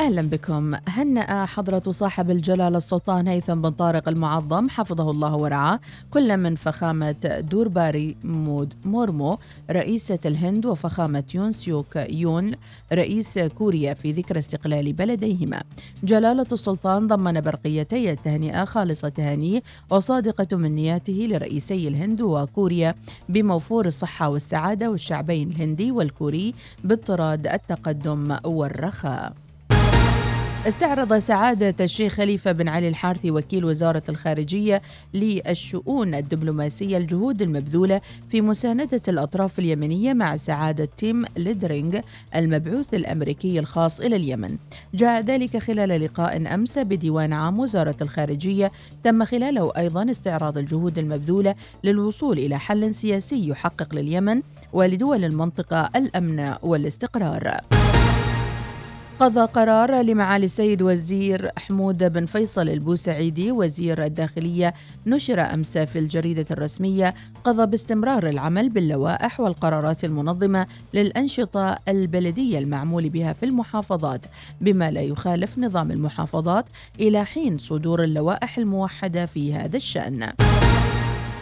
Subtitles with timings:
[0.00, 0.74] أهلا بكم.
[0.88, 5.80] هنأ حضرة صاحب الجلالة السلطان هيثم بن طارق المعظم حفظه الله ورعاه
[6.10, 9.38] كل من فخامة دروبادي مورمو
[9.70, 12.52] رئيسة الهند وفخامة يون سيوك يون
[12.92, 15.62] رئيس كوريا في ذكرى استقلال بلديهما.
[16.04, 22.94] جلالة السلطان ضمن برقيتي التهنئة خالصة تهانيه وصادقة تمنياته لرئيسي الهند وكوريا
[23.28, 29.32] بموفور الصحة والسعادة وللشعبين الهندي والكوري باطراد التقدم والرخاء.
[30.66, 34.82] استعرض سعادة الشيخ خليفة بن علي الحارثي وكيل وزارة الخارجية
[35.14, 42.00] للشؤون الدبلوماسية الجهود المبذولة في مساندة الأطراف اليمنية مع سعادة تيم ليندركينغ
[42.36, 44.56] المبعوث الأمريكي الخاص إلى اليمن.
[44.94, 48.72] جاء ذلك خلال لقاء أمس بديوان عام وزارة الخارجية.
[49.02, 56.54] تم خلاله أيضا استعراض الجهود المبذولة للوصول إلى حل سياسي يحقق لليمن ولدول المنطقة الأمن
[56.62, 57.56] والاستقرار.
[59.20, 64.74] قضى قرار لمعالي السيد وزير حمود بن فيصل البوسعيدي وزير الداخلية
[65.06, 73.32] نشر أمس في الجريدة الرسمية قضى باستمرار العمل باللوائح والقرارات المنظمة للأنشطة البلدية المعمول بها
[73.32, 74.26] في المحافظات
[74.60, 76.64] بما لا يخالف نظام المحافظات
[77.00, 80.32] إلى حين صدور اللوائح الموحدة في هذا الشأن.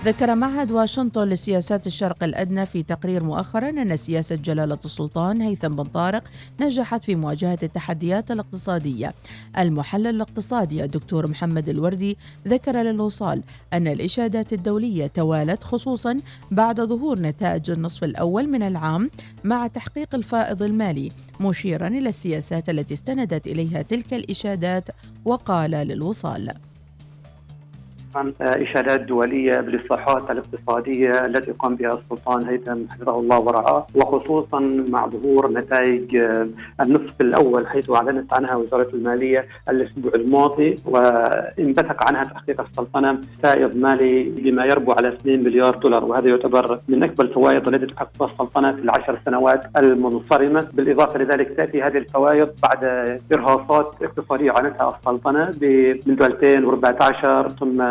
[0.05, 5.85] ذكر معهد واشنطن لسياسات الشرق الأدنى في تقرير مؤخرا أن سياسة جلالة السلطان هيثم بن
[5.85, 6.23] طارق
[6.61, 9.15] نجحت في مواجهة التحديات الاقتصادية.
[9.59, 17.71] المحلل الاقتصادي الدكتور محمد الوردي ذكر للوصال أن الإشادات الدولية توالت خصوصا بعد ظهور نتائج
[17.71, 19.11] النصف الأول من العام
[19.45, 24.89] مع تحقيق الفائض المالي مشيرا إلى السياسات التي استندت إليها تلك الإشادات
[25.25, 26.68] وقال للوصال.
[28.41, 35.53] إشادات دولية بالاصلاحات الاقتصادية التي قام بها السلطان هيثم حفظه الله ورعاه وخصوصا مع ظهور
[35.53, 36.17] نتائج
[36.81, 44.23] النصف الأول حيث أعلنت عنها وزارة المالية الأسبوع الماضي وانبثق عنها تحقيق السلطنة فائض مالي
[44.23, 48.83] بما يربو على 2 مليار دولار وهذا يعتبر من أكبر الفوائض التي تحققها السلطنة في
[48.83, 50.69] العشر سنوات المنصرمة.
[50.73, 52.85] بالإضافة لذلك تأتي هذه الفوائض بعد
[53.33, 55.45] إرهاصات اقتصادية أعلنتها السلطنة
[56.07, 57.83] منذ 2014 ثم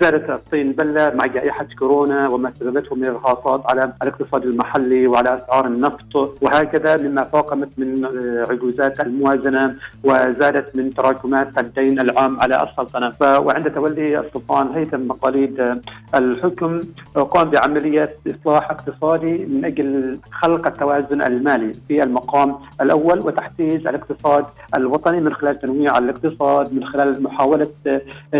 [0.00, 5.66] زادت الصين بلة مع جائحة كورونا وما سببته من إرهاصات على الاقتصاد المحلي وعلى أسعار
[5.66, 8.04] النفط وهكذا مما فاقمت من
[8.50, 13.12] عجوزات الموازنة وزادت من تراكمات الدين العام على السلطنة.
[13.20, 15.80] وعند تولي السلطان هيثم مقاليد
[16.14, 16.80] الحكم
[17.14, 24.44] قام بعملية إصلاح اقتصادي من أجل خلق التوازن المالي في المقام الأول وتحفيز الاقتصاد
[24.76, 27.68] الوطني من خلال تنويع الاقتصاد من خلال محاولة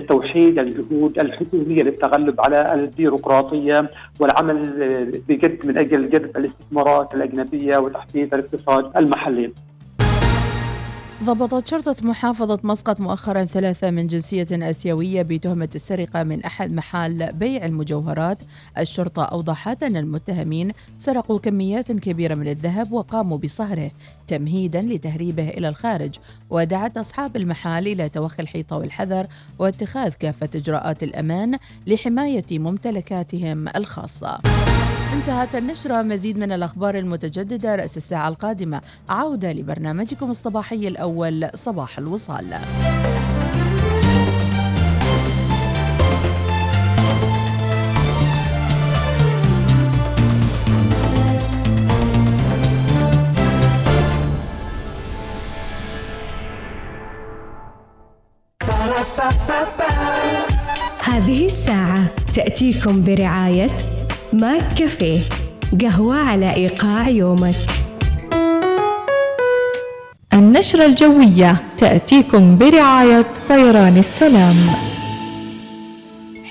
[0.08, 3.90] توحيد الجهود الجهود الحكوميه للتغلب على البيروقراطية
[4.20, 9.52] والعمل بجد من أجل جذب الاستثمارات الأجنبية وتحفيز الاقتصاد المحلي.
[11.24, 17.64] ضبطت شرطة محافظة مسقط مؤخرا ثلاثة من جنسية آسيوية بتهمة السرقة من أحد محال بيع
[17.64, 18.42] المجوهرات.
[18.78, 23.90] الشرطة أوضحت أن المتهمين سرقوا كميات كبيرة من الذهب وقاموا بصهره
[24.26, 26.14] تمهيدا لتهريبه إلى الخارج.
[26.50, 29.26] ودعت أصحاب المحال إلى توخي الحيطة والحذر
[29.58, 34.38] واتخاذ كافة إجراءات الأمان لحماية ممتلكاتهم الخاصة.
[35.12, 36.02] انتهت النشرة.
[36.02, 38.80] مزيد من الأخبار المتجددة رأس الساعة القادمة.
[39.08, 42.54] عودة لبرنامجكم الصباحي الأول صباح الوصال.
[61.04, 63.70] هذه الساعة تأتيكم برعاية
[64.32, 65.20] ماك كافيه
[65.80, 67.54] قهوة على إيقاع يومك.
[70.34, 74.56] النشرة الجوية تأتيكم برعاية طيران السلام.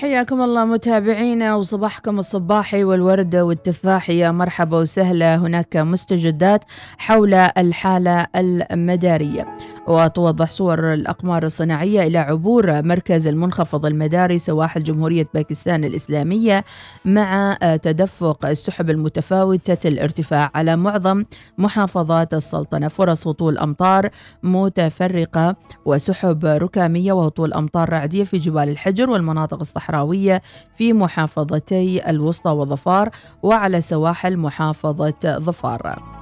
[0.00, 4.10] حياكم الله متابعينا وصباحكم الصباحي والورد والتفاح.
[4.10, 6.64] يا مرحبا وسهلا هناك مستجدات
[6.98, 9.46] حول الحالة المدارية.
[9.90, 16.64] وتوضح صور الأقمار الصناعية إلى عبور مركز المنخفض المداري سواحل جمهورية باكستان الإسلامية
[17.04, 21.24] مع تدفق السحب المتفاوتة الارتفاع على معظم
[21.58, 22.88] محافظات السلطنة.
[22.88, 24.10] فرص هطول أمطار
[24.42, 30.42] متفرقة وسحب ركامية وهطول أمطار رعدية في جبال الحجر والمناطق الصحراوية
[30.74, 33.10] في محافظتي الوسطى وظفار
[33.42, 36.19] وعلى سواحل محافظة ظفار.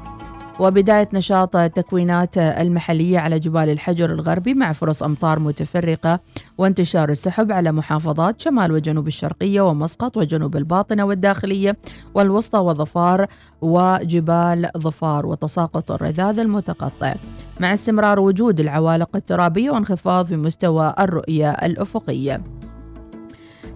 [0.61, 6.21] وبداية نشاط التكوينات المحلية على جبال الحجر الغربي مع فرص أمطار متفرقة
[6.59, 11.77] وانتشار السحب على محافظات شمال وجنوب الشرقية ومسقط وجنوب الباطنة والداخلية
[12.15, 13.27] والوسطى وظفار
[13.61, 17.15] وجبال ظفار وتساقط الرذاذ المتقطع.
[17.61, 22.58] مع استمرار وجود العوالق الترابية وانخفاض في مستوى الرؤية الأفقية.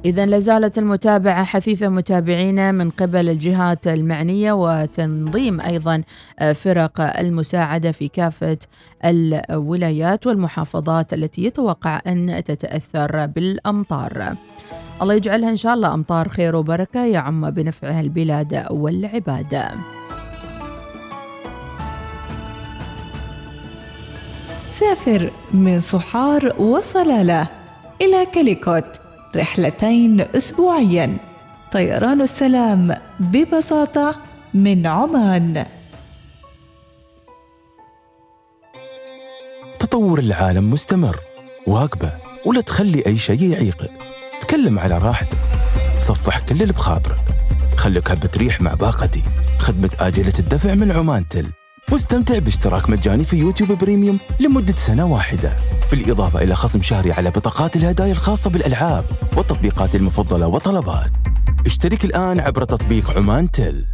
[0.05, 6.03] إذا لازالت المتابعة حثيثة متابعينا من قبل الجهات المعنية وتنظيم أيضا
[6.39, 8.59] آه، فرق المساعدة في كافة
[9.05, 14.35] الولايات والمحافظات التي يتوقع أن تتأثر بالأمطار.
[15.03, 19.69] الله يجعلها إن شاء الله أمطار خير وبركة يعم بنفعها البلاد والعباد.
[24.73, 27.49] سافر من صحار وصلالة
[28.01, 29.02] إلى كاليكوت
[29.37, 31.17] رحلتين أسبوعيا.
[31.73, 34.17] طيران السلام ببساطة
[34.55, 35.67] من عمان.
[39.79, 41.17] تطور العالم مستمر
[41.67, 42.13] واقبة
[42.47, 43.91] ولا تخلي أي شيء يعيقك
[44.41, 45.39] تكلم على راحتك
[45.99, 47.25] تصفح كل اللي بخاطرك.
[47.77, 49.23] خليك هبة ريح مع باقتي.
[49.59, 51.47] خدمة آجلة الدفع من عمان تل.
[51.91, 55.53] واستمتع باشتراك مجاني في يوتيوب بريميوم لمدة سنة واحدة.
[55.91, 59.05] بالإضافة إلى خصم شهري على بطاقات الهدايا الخاصة بالألعاب
[59.37, 61.11] والتطبيقات المفضلة وطلبات
[61.67, 63.85] اشترك الآن عبر تطبيق عمان تل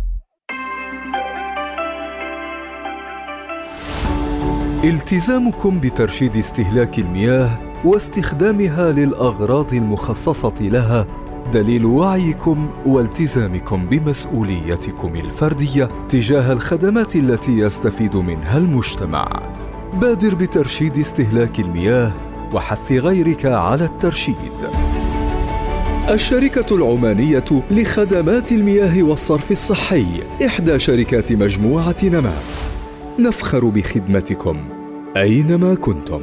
[4.85, 11.07] التزامكم بترشيد استهلاك المياه واستخدامها للأغراض المخصصة لها
[11.53, 19.43] دليل وعيكم والتزامكم بمسؤوليتكم الفردية تجاه الخدمات التي يستفيد منها المجتمع.
[20.01, 22.13] بادر بترشيد استهلاك المياه
[22.53, 24.53] وحث غيرك على الترشيد.
[26.11, 30.07] الشركة العمانية لخدمات المياه والصرف الصحي
[30.47, 32.35] إحدى شركات مجموعة نما.
[33.19, 34.69] نفخر بخدمتكم
[35.17, 36.21] أينما كنتم.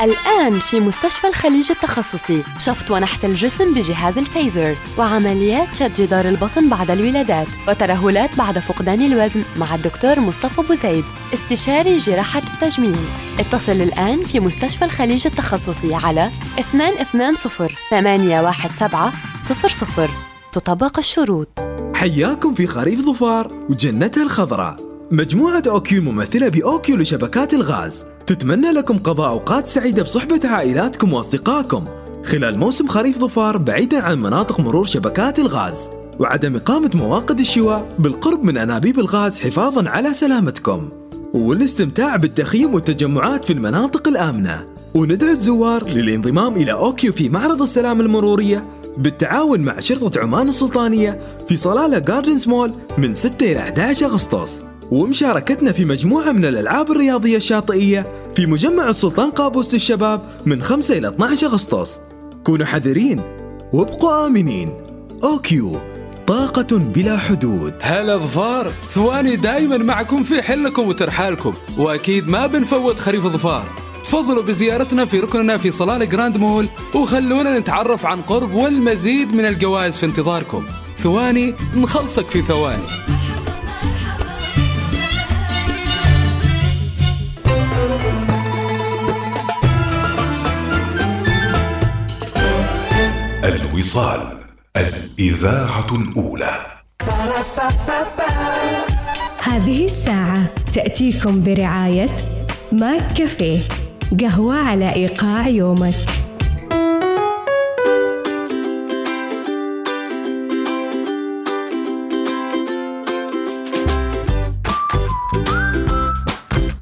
[0.00, 2.42] الآن في مستشفى الخليج التخصصي.
[2.58, 9.44] شفط ونحت الجسم بجهاز الفيزر وعمليات شد جدار البطن بعد الولادات وترهلات بعد فقدان الوزن
[9.56, 11.04] مع الدكتور مصطفى بوزيد
[11.34, 12.96] استشاري جراحة التجميل.
[13.38, 16.30] اتصل الآن في مستشفى الخليج التخصصي على
[16.74, 19.10] 220 817
[19.40, 20.08] 00
[20.52, 21.48] تطبق الشروط.
[21.94, 24.85] حياكم في خريف ظفار وجنتها الخضراء.
[25.10, 28.04] مجموعة أوكيو الممثلة بأوكيو لشبكات الغاز.
[28.26, 31.84] تتمنى لكم قضاء أوقات سعيدة بصحبة عائلاتكم وأصدقائكم.
[32.24, 35.76] خلال موسم خريف ظفار بعيدا عن مناطق مرور شبكات الغاز.
[36.18, 40.88] وعدم إقامة مواقد الشواء بالقرب من أنابيب الغاز حفاظا على سلامتكم.
[41.34, 44.66] والاستمتاع بالتخييم والتجمعات في المناطق الآمنة.
[44.94, 48.66] وندعو الزوار للانضمام إلى أوكيو في معرض السلامة المرورية.
[48.98, 54.64] بالتعاون مع شرطة عمان السلطانية في صلالة جاردنز مول من 6 إلى 11 أغسطس.
[54.90, 61.08] ومشاركتنا في مجموعة من الألعاب الرياضية الشاطئية في مجمع السلطان قابوس للشباب من 5 إلى
[61.08, 62.00] 12 أغسطس.
[62.44, 63.20] كونوا حذرين
[63.72, 64.74] وابقوا آمنين.
[65.24, 65.80] أوكيو.
[66.26, 67.74] طاقة بلا حدود.
[67.82, 73.68] هلا ظفار ثواني دايما معكم في حلكم وترحالكم وأكيد ما بنفوت خريف ظفار.
[74.04, 79.98] تفضلوا بزيارتنا في ركننا في صلالة جراند مول وخلونا نتعرف عن قرب والمزيد من الجوائز
[79.98, 80.64] في انتظاركم.
[80.98, 82.82] ثواني نخلصك في ثواني.
[93.46, 94.20] الوصال
[94.76, 96.56] الإذاعة الأولى.
[99.42, 102.08] هذه الساعة تأتيكم برعاية
[102.72, 103.58] ماك كافيه
[104.20, 105.94] قهوة على إيقاع يومك.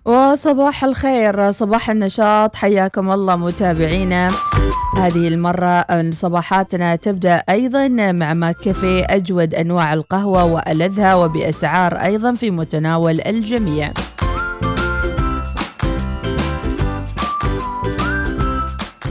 [0.04, 4.30] وصباح الخير صباح النشاط حياكم الله متابعينا.
[4.98, 12.50] هذه المرة صباحاتنا تبدأ أيضا مع ماك كافيه أجود أنواع القهوة وألذها وبأسعار أيضا في
[12.50, 13.88] متناول الجميع.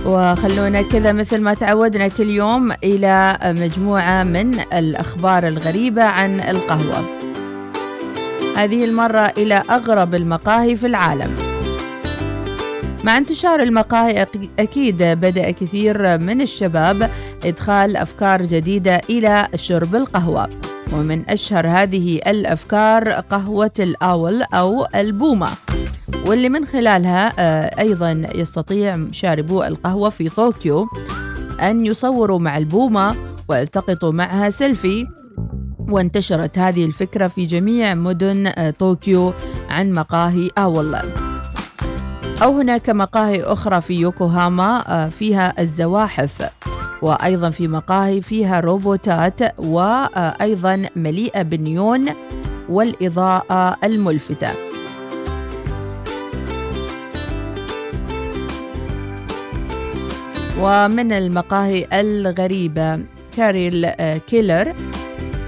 [0.05, 7.05] وخلونا كذا مثل ما تعودنا كل يوم إلى مجموعة من الأخبار الغريبة عن القهوة.
[8.57, 11.52] هذه المرة إلى أغرب المقاهي في العالم.
[13.03, 14.27] مع انتشار المقاهي
[14.59, 17.09] أكيد بدأ كثير من الشباب
[17.45, 20.49] إدخال أفكار جديدة إلى شرب القهوة.
[20.93, 25.47] ومن أشهر هذه الأفكار قهوة الأول أو البومة
[26.27, 30.87] واللي من خلالها آه، أيضا يستطيع شاربو القهوة في طوكيو
[31.61, 33.15] أن يصوروا مع البومة
[33.49, 35.07] ويلتقطوا معها سيلفي.
[35.91, 39.33] وانتشرت هذه الفكرة في جميع مدن آه، طوكيو
[39.69, 40.95] عن مقاهي أول.
[42.43, 46.49] أو هناك مقاهي أخرى في يوكوهاما آه، فيها الزواحف
[47.01, 52.09] وأيضا في مقاهي فيها روبوتات وأيضا مليئة بالنيون
[52.69, 54.49] والإضاءة الملفتة.
[60.59, 62.99] ومن المقاهي الغريبة
[63.37, 64.73] كاريل آه، كيلر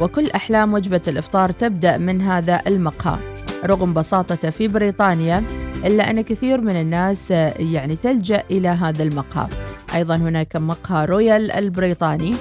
[0.01, 3.17] وكل أحلام وجبة الإفطار تبدأ من هذا المقهى.
[3.65, 9.47] رغم بساطته في بريطانيا إلا أن كثير من الناس آه، يعني تلجأ إلى هذا المقهى.
[9.95, 12.35] أيضا هناك مقهى رويال البريطاني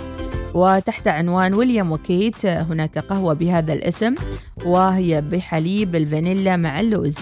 [0.54, 4.14] وتحت عنوان ويليام وكيت آه، هناك قهوة بهذا الاسم
[4.64, 7.18] وهي بحليب الفانيلا مع اللوز.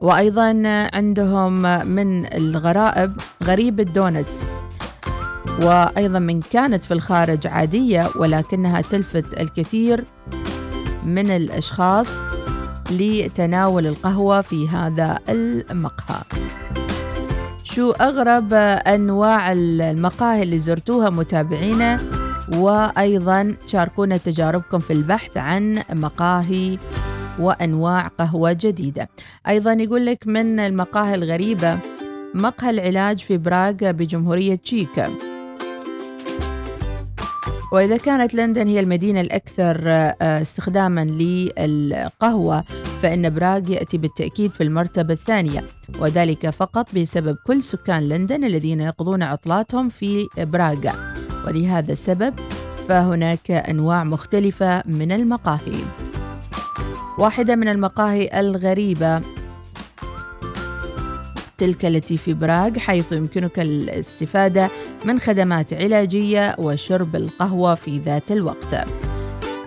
[0.00, 1.52] وأيضا عندهم
[1.86, 4.44] من الغرائب غريب الدونس
[5.62, 10.04] وأيضا من كانت في الخارج عادية ولكنها تلفت الكثير
[11.04, 12.08] من الأشخاص.
[12.90, 16.22] لتناول القهوة في هذا المقهى.
[17.64, 18.52] شو أغرب
[18.86, 22.00] أنواع المقاهي اللي زرتوها متابعينا
[22.56, 26.78] وأيضا شاركونا تجاربكم في البحث عن مقاهي
[27.38, 29.08] وأنواع قهوة جديدة.
[29.48, 31.78] أيضا يقول لك من المقاهي الغريبة
[32.34, 35.04] مقهى العلاج في براغ بجمهورية تشيك
[37.74, 42.64] وإذا كانت لندن هي المدينة الأكثر آه، استخداما للقهوة
[43.02, 45.64] فإن براغ يأتي بالتأكيد في المرتبة الثانية
[46.00, 50.84] وذلك فقط بسبب كل سكان لندن الذين يقضون عطلاتهم في براغ.
[51.46, 52.34] ولهذا السبب
[52.88, 55.84] فهناك أنواع مختلفة من المقاهي.
[57.18, 59.22] واحدة من المقاهي الغريبة.
[61.58, 64.70] تلك التي في براغ حيث يمكنك الاستفادة
[65.04, 68.74] من خدمات علاجية وشرب القهوة في ذات الوقت.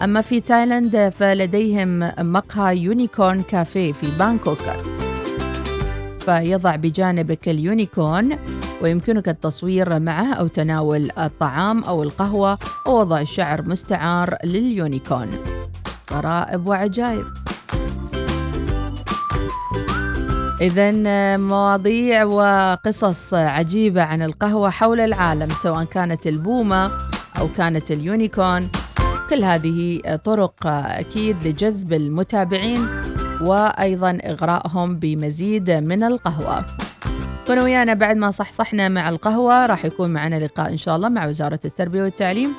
[0.04, 4.58] أما في تايلاند فلديهم مقهى Unicorn Cafe في بانكوك.
[6.20, 8.38] فيضع بجانبك ال unicorn
[8.82, 15.30] ويمكنك التصوير معه أو تناول الطعام أو القهوة ووضع شعر مستعار لل unicorn.
[16.14, 17.26] غرائب وعجائب.
[20.62, 20.92] إذا
[21.38, 26.92] مواضيع وقصص عجيبة عن القهوة حول العالم سواء كانت البومة
[27.40, 28.68] أو كانت اليونيكون
[29.30, 32.88] كل هذه طرق أكيد لجذب المتابعين
[33.42, 36.66] وأيضا إغرائهم بمزيد من القهوة.
[37.48, 41.28] كونوا ويانا بعد ما صحصحنا مع القهوة راح يكون معنا لقاء إن شاء الله مع
[41.28, 42.50] وزارة التربية والتعليم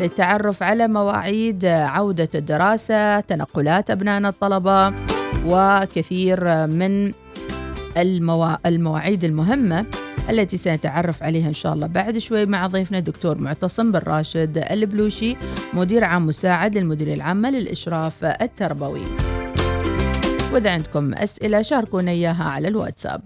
[0.00, 4.94] للتعرف على مواعيد عودة الدراسة تنقلات أبنائنا الطلبة
[5.46, 7.12] وكثير من
[7.98, 8.68] الموا...
[8.68, 9.86] المواعيد المهمة
[10.30, 15.36] التي سنتعرف عليها إن شاء الله بعد شوي مع ضيفنا الدكتور معتصم بن راشد البلوشي
[15.74, 19.02] مدير عام مساعد للمديرية العامة للإشراف التربوي.
[20.52, 23.20] وإذا عندكم أسئلة شاركونا إياها على الواتساب.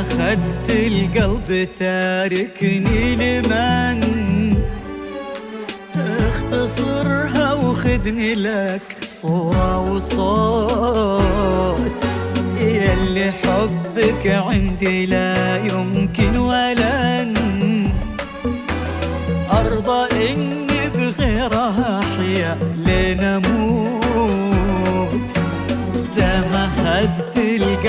[0.00, 4.00] أخذت القلب تاركني لمن
[5.96, 11.24] اختصرها وخذني لك صورة وصوت.
[12.60, 17.34] يلي حبك عندي لا يمكن ولن
[19.50, 23.53] أرضى إني بغيرها أحيا لنموت.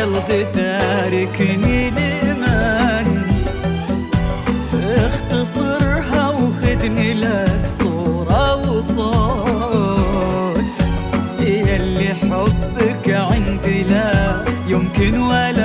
[0.05, 3.21] القلب تاركني لمن؟
[4.73, 10.59] اختصرها وخدني لك صورة وصوت.
[11.39, 15.64] يلي حبك عندي لا يمكن ولن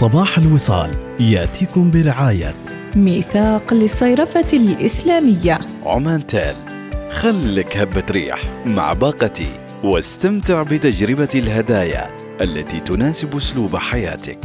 [0.00, 2.54] صباح الوصال يأتيكم برعاية
[2.96, 5.58] ميثاق للصيرفة الإسلامية.
[5.84, 6.54] عمان تال
[7.10, 9.48] خلك هبة ريح مع باقتي
[9.84, 12.10] واستمتع بتجربة الهدايا
[12.40, 14.38] التي تناسب أسلوب حياتك.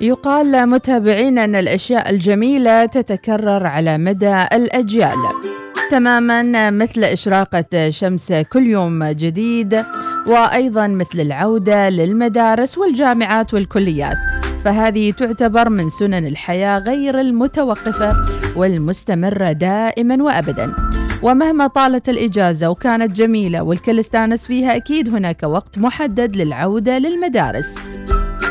[0.00, 5.56] يقال متابعين أن الأشياء الجميلة تتكرر على مدى الأجيال.
[5.90, 9.84] تماما مثل إشراقة شمس كل يوم جديد
[10.26, 14.16] وأيضا مثل العودة للمدارس والجامعات والكليات.
[14.64, 18.12] فهذه تعتبر من سنن الحياة غير المتوقفة
[18.56, 20.76] والمستمرة دائما وأبدا.
[21.22, 27.74] ومهما طالت الإجازة وكانت جميلة والكل استانس فيها أكيد هناك وقت محدد للعودة للمدارس.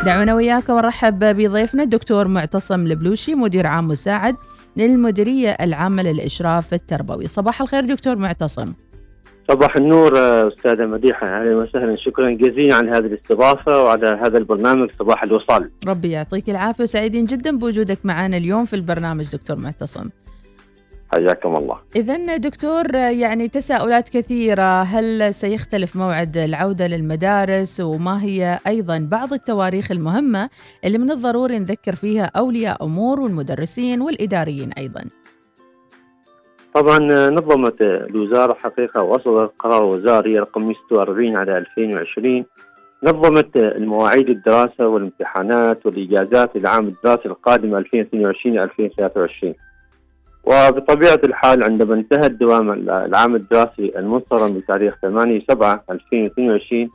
[0.06, 4.36] دعونا وياك ونرحب بضيفنا الدكتور معتصم البلوشي مدير عام مساعد
[4.78, 7.28] للمديرية العامة للإشراف التربوي.
[7.28, 8.74] صباح الخير دكتور معتصم.
[9.52, 11.28] صباح النور أستاذة مديحة.
[11.28, 11.96] أهلا وسهلا.
[11.98, 15.70] شكرا جزيلا على هذه الاستضافة وعلى هذا البرنامج صباح الوصال.
[15.88, 20.10] ربي يعطيك العافية وسعيدين جدا بوجودك معنا اليوم في البرنامج دكتور معتصم.
[21.16, 21.78] حياكم الله.
[21.96, 24.82] إذا دكتور يعني تساؤلات كثيرة.
[24.82, 30.50] هل سيختلف موعد العودة للمدارس؟ وما هي أيضا بعض التواريخ المهمة
[30.86, 35.04] اللي من الضروري نذكر فيها أولياء أمور والمدرسين والإداريين أيضا؟
[36.74, 37.00] طبعا
[37.30, 42.46] نظمت الوزارة حقيقة وأصدرت قرار وزاري رقم 146 على 2020
[43.04, 47.86] نظمت المواعيد الدراسة والامتحانات والإجازات للعام الدراسي القادم 2022-2023
[50.46, 56.90] وبطبيعة الحال عندما انتهى الدوام العام الدراسي المنصرم بتاريخ 8 7 2022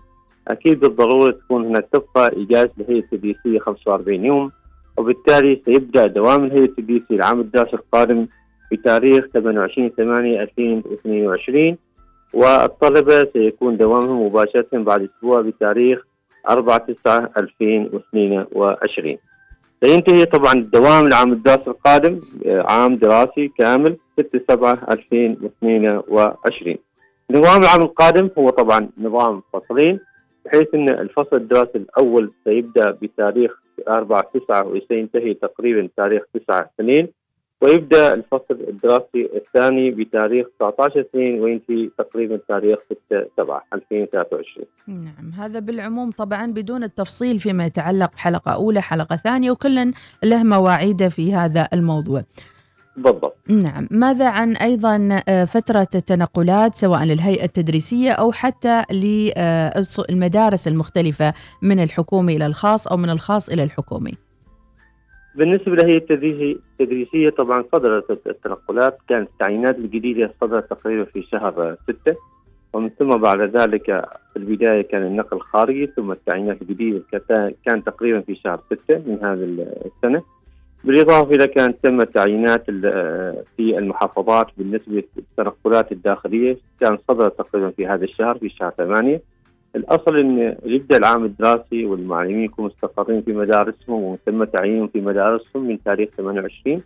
[0.48, 4.50] أكيد بالضرورة تكون هناك تبقى إجازة الهيئة التدريسية 45 يوم
[4.96, 8.26] وبالتالي سيبدأ دوام الهيئة التدريسية العام الدراسي القادم
[8.72, 11.76] بتاريخ 28 8 2022
[12.34, 16.06] والطلبة سيكون دوامهم مباشرة بعد أسبوع بتاريخ
[16.50, 19.16] 4 9 2022
[19.84, 26.76] سينتهي طبعا الدوام العام الدراسي القادم آه، عام دراسي كامل 6 7 2022
[27.30, 30.00] النظام العام القادم هو طبعا نظام فصلين
[30.44, 37.08] بحيث إن الفصل الدراسي الأول سيبدأ بتاريخ 4 9 وسينتهي تقريبا تاريخ 9 2
[37.60, 45.58] ويبدأ الفصل الدراسي الثاني بتاريخ 19 2 وينتهي تقريبا تاريخ 6 7 2023 نعم هذا
[45.58, 49.92] بالعموم طبعا بدون التفصيل فيما يتعلق بحلقة أولى حلقة ثانية وكل
[50.24, 52.24] له مواعيده في هذا الموضوع.
[52.96, 53.36] بالضبط.
[53.48, 61.80] نعم ماذا عن أيضا آه، فترة التنقلات سواء للهيئة التدريسية أو حتى للمدارس المختلفة من
[61.82, 64.29] الحكومي إلى الخاص أو من الخاص إلى الحكومي؟
[65.34, 72.16] بالنسبة لهي التدريسية طبعا صدرت التنقلات كانت التعيينات الجديدة صدرت تقريبا في شهر ستة.
[72.72, 73.84] ومن ثم بعد ذلك
[74.32, 77.02] في البداية كان النقل الخارجي ثم التعيينات الجديدة
[77.64, 80.22] كان تقريبا في شهر ستة من هذه السنة.
[80.84, 87.86] بالإضافة إلى كانت تم التعيينات ال- في المحافظات بالنسبة للتنقلات الداخلية كان صدرت تقريبا في
[87.86, 89.20] هذا الشهر في شهر ثمانية.
[89.76, 95.68] الأصل أن يبدأ العام الدراسي والمعلمين يكونوا مستقرين في مدارسهم ومن ثم تعيينهم في مدارسهم
[95.68, 96.82] من تاريخ 28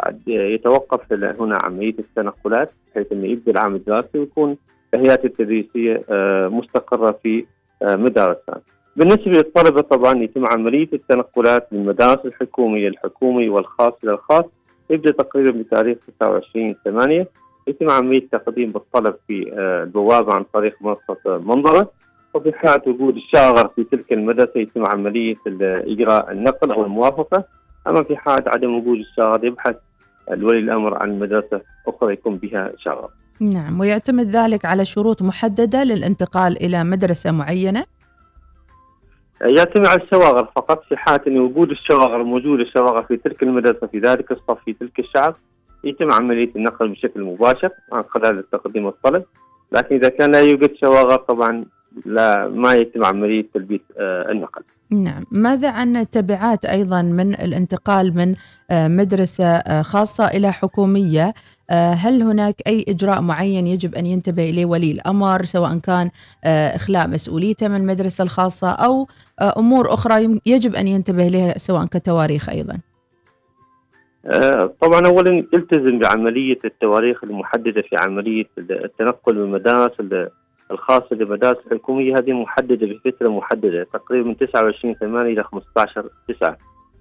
[0.00, 4.56] عاد يتوقف هنا عملية التنقلات بحيث أنه يبدأ العام الدراسي ويكون
[4.94, 7.44] الهيئات التدريسية آه، مستقرة في
[7.82, 8.60] آه، مدارسها.
[8.96, 14.44] بالنسبة للطلبة طبعا يتم عملية التنقلات من المدارس الحكومية الحكومي والخاص إلى الخاص
[14.90, 17.26] يبدأ تقريبا بتاريخ 29 8
[17.66, 21.38] يتم عملية تقديم الطلب في آه، البوابة عن طريق منصة آه،
[22.54, 25.36] حالة وجود الشاغر في تلك المدرسة يتم عملية
[25.92, 27.44] إجراء النقل أو الموافقة.
[27.86, 29.76] أما في حالة عدم وجود الشاغر يبحث
[30.30, 33.08] الولي الأمر عن مدرسة أخرى يكون بها شاغر.
[33.40, 37.84] نعم ويعتمد ذلك على شروط محددة للانتقال إلى مدرسة معينة؟
[39.40, 43.98] يعتمد على الشواغر فقط في حالة أن وجود الشواغر موجود الشواغر في تلك المدرسة في
[43.98, 45.34] ذلك الصف في تلك الشعب
[45.84, 49.24] يتم عملية النقل بشكل مباشر عن خلال تقديم الطلب
[49.72, 51.64] لكن إذا كان لا يوجد شواغر طبعا
[52.04, 54.62] لا ما يتم عملية تلبية آه، النقل.
[54.90, 55.24] نعم.
[55.30, 58.34] ماذا عن التبعات أيضا من الانتقال من
[58.70, 61.34] آه، مدرسة آه، خاصة إلى حكومية؟
[61.70, 66.10] هل هناك أي إجراء معين يجب أن ينتبه إليه ولي الأمر سواء كان
[66.44, 69.06] إخلاء مسؤوليته من المدرسة الخاصة أو
[69.58, 72.78] أمور أخرى يجب أن ينتبه إليها سواء كتواريخ أيضا؟
[74.80, 79.92] طبعا اولا التزم بعملية التواريخ المحددة في عملية التنقل من المدارس
[80.70, 86.56] ال- الخاصة للمدارس الحكومية هذه محددة بفتره محددة تقريبا من 29 8 إلى 15 9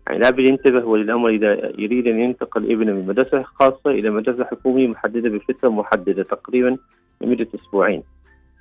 [0.08, 4.44] يعني لابد ينتبه ولي الامر إذا يريد أن ينتقل ابنه من مدرسة خاصة إلى مدرسة
[4.44, 6.78] حكومية محددة بفتره محددة تقريبا
[7.22, 8.04] لمدة أسبوعين.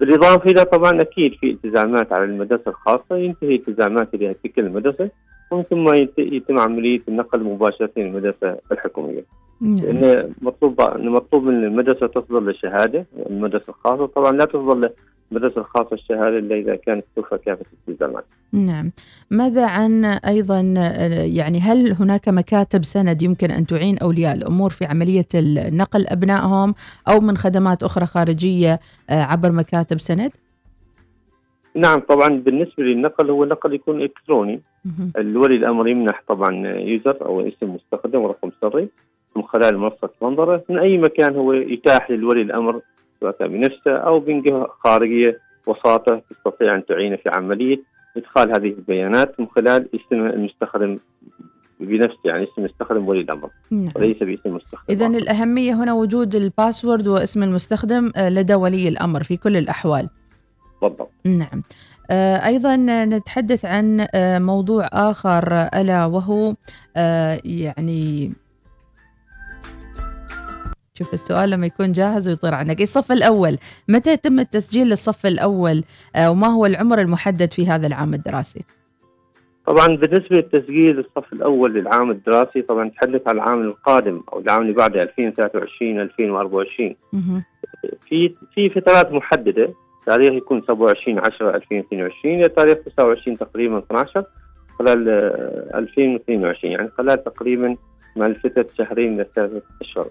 [0.00, 5.10] بالإضافة إلى طبعا أكيد في التزامات على المدرسة الخاصة ينتهي التزامات إلى تلك المدرسة
[5.50, 9.24] ومن ثم يت- يتم عملية النقل مباشرة للمدرسه الحكومية.
[9.60, 14.90] لأن مطلوب مطلوب من المدرسة تصدر لشهاده المدرسة الخاصة طبعا لا تصدر
[15.32, 18.24] للمدرسه الخاصة الشهادة إلا إذا كانت توفى كافة الالتزامات.
[18.52, 18.92] نعم
[19.30, 24.84] ماذا عن أيضا آه، يعني هل هناك مكاتب سند يمكن أن تعين أولياء الأمور في
[24.84, 25.28] عملية
[25.70, 26.74] نقل أبنائهم
[27.08, 30.32] أو من خدمات أخرى خارجية آه، عبر مكاتب سند؟
[31.74, 34.60] نعم طبعا بالنسبة للنقل هو النقل يكون إلكتروني.
[35.18, 38.88] الولي الأمر يمنح طبعا يوزر أو اسم مستخدم ورقم سري
[39.36, 42.80] من خلال منصة منظرة من أي مكان هو يتاح للولي الأمر
[43.20, 47.82] سواء كان بنفسه أو من جهة خارجية وساطة تستطيع أن تعين في عملية
[48.16, 50.98] إدخال هذه البيانات من خلال اسم المستخدم
[51.80, 53.50] بنفسه يعني اسم المستخدم ولي الأمر.
[53.70, 53.92] نعم.
[53.96, 59.36] وليس باسم المستخدم إذا الأهمية هنا وجود الباسورد واسم المستخدم آه، لدى ولي الأمر في
[59.36, 60.08] كل الأحوال.
[60.82, 61.10] بالضبط.
[61.24, 61.62] نعم.
[62.10, 66.54] آه، أيضا نتحدث عن آه، موضوع آخر آه، ألا وهو
[67.44, 68.32] يعني
[70.98, 72.80] شوف السؤال لما يكون جاهز ويطير عنك.
[72.80, 73.58] الصف الأول.
[73.88, 75.84] متى يتم التسجيل للصف الأول؟
[76.16, 78.64] آه، وما هو العمر المحدد في هذا العام الدراسي؟
[79.66, 84.72] طبعا بالنسبة للتسجيل الصف الأول للعام الدراسي طبعا نتحدث عن العام القادم أو العام اللي
[84.72, 87.42] بعده 2023 2024 مهم.
[88.08, 89.68] في في فترات محددة.
[90.06, 94.24] تاريخ يكون 27 10 2022 إلى تاريخ 29 تقريبا 12
[94.78, 97.76] خلال آه، 2022 يعني خلال تقريبا
[98.16, 100.06] ما لفتره شهرين إلى ثلاثة اشهر.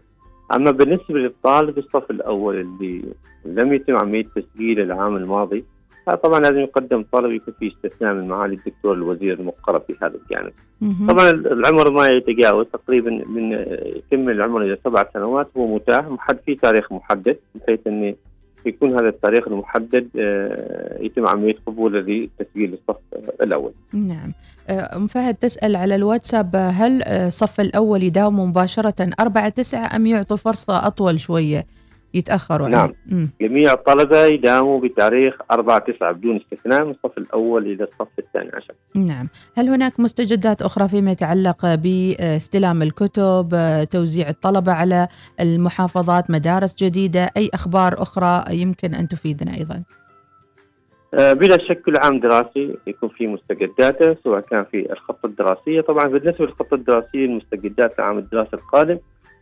[0.56, 3.02] أما بالنسبة للطالب الصف الأول اللي
[3.46, 5.64] لم يتم عملية تسجيله العام الماضي
[6.24, 10.54] طبعا لازم يقدم طلب يكون في استثناء من معالي الدكتور الوزير المقرب في هذا الجانب.
[11.08, 13.52] طبعا العمر ما يتجاوز تقريبا من
[13.96, 18.16] يكمل العمر إلى سبع سنوات هو متاح محد في تاريخ محدد بحيث انه
[18.66, 23.02] يكون هذا التاريخ المحدد آه، يتم عملية قبوله لتسجيل الصف
[23.42, 23.72] الأول.
[23.94, 24.34] نعم.
[24.70, 30.06] آه، أم فهد تسأل على الواتساب هل آه، الصف الأول يداوموا مباشرة؟ أربعة تسعة أم
[30.06, 31.66] يعطوا فرصة أطول شوية؟
[32.14, 32.94] يتأخروا نعم.
[33.42, 38.74] جميع الطلبة يداوموا بتاريخ 4 9 بدون استثناء من الصف الأول إلى الصف الثاني عشر.
[38.96, 39.28] نعم.
[39.58, 43.50] هل هناك مستجدات أخرى فيما يتعلق باستلام الكتب
[43.92, 45.08] توزيع الطلبة على
[45.40, 49.84] المحافظات مدارس جديدة أي أخبار أخرى يمكن أن تفيدنا أيضا؟
[51.14, 55.82] آه، بلا شك كل عام دراسي يكون في مستجداته سواء كان في الخطة الدراسية.
[55.82, 58.98] طبعا بالنسبة للخطة الدراسية المستجدات لعام الدراسي القادم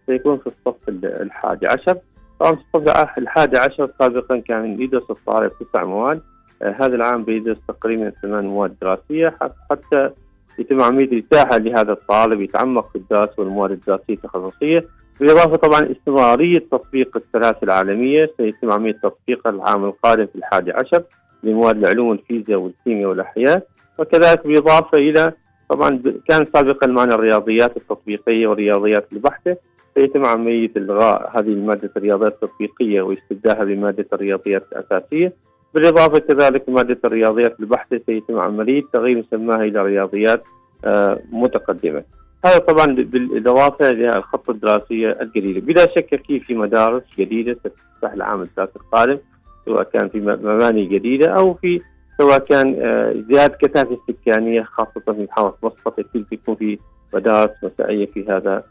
[0.07, 1.97] سيكون في الصف ال- الحادي عشر.
[2.41, 6.21] طبعا في الصف الحادي عشر سابقا كان يدرس الطالب تسع مواد.
[6.61, 10.09] آه، هذا العام بيدرس تقريبا ثمان مواد دراسية حت- حتى
[10.59, 14.85] يتم عمليه الاتاحه لهذا الطالب يتعمق في الدراسة والمواد الدراسية التخصصية.
[15.19, 21.03] بالإضافة طبعا استمرارية تطبيق السلاسل العالمية سيتم عمليه تطبيقها العام القادم في الحادي عشر
[21.43, 23.63] لمواد العلوم الفيزياء والكيمياء والأحياء.
[23.99, 25.33] وكذلك بالإضافة إلى
[25.69, 29.55] طبعا كان سابقا معنا الرياضيات التطبيقية والرياضيات البحته
[29.95, 35.33] سيتم عمليه الغاء هذه المادة الرياضيات التطبيقية واستبدالها بمادة الرياضيات الأساسية
[35.73, 40.43] بالإضافة كذلك لماده الرياضيات البحته سيتم عمليه تغيير مسماها إلى رياضيات
[40.85, 42.03] آه، متقدمة.
[42.45, 48.41] هذا طبعا بالإضافة إلى الخطه الدراسية الجديدة، بلا شك أكيد في مدارس جديدة ستفتح العام
[48.41, 49.17] الدراسي القادم
[49.65, 51.81] سواء كان في مباني جديدة أو في
[52.17, 56.77] سواء كان آه، زيادة كثافة السكانيه خاصة في محافظة مسقط بيكون في
[57.13, 58.63] مدارس مسائية في هذا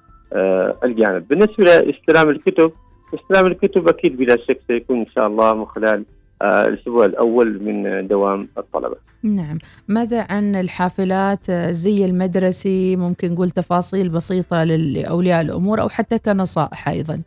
[0.84, 1.28] الجانب.
[1.28, 2.72] بالنسبة لاستلام الكتب
[3.14, 6.04] استلام الكتب أكيد بلا شك سيكون إن شاء الله من خلال
[6.42, 8.96] آه، الأسبوع الأول من دوام الطلبة.
[9.22, 15.88] نعم ماذا عن الحافلات آه، الزي المدرسي ممكن نقول تفاصيل بسيطة لل- لأولياء الأمور أو
[15.88, 17.20] حتى كنصائح أيضا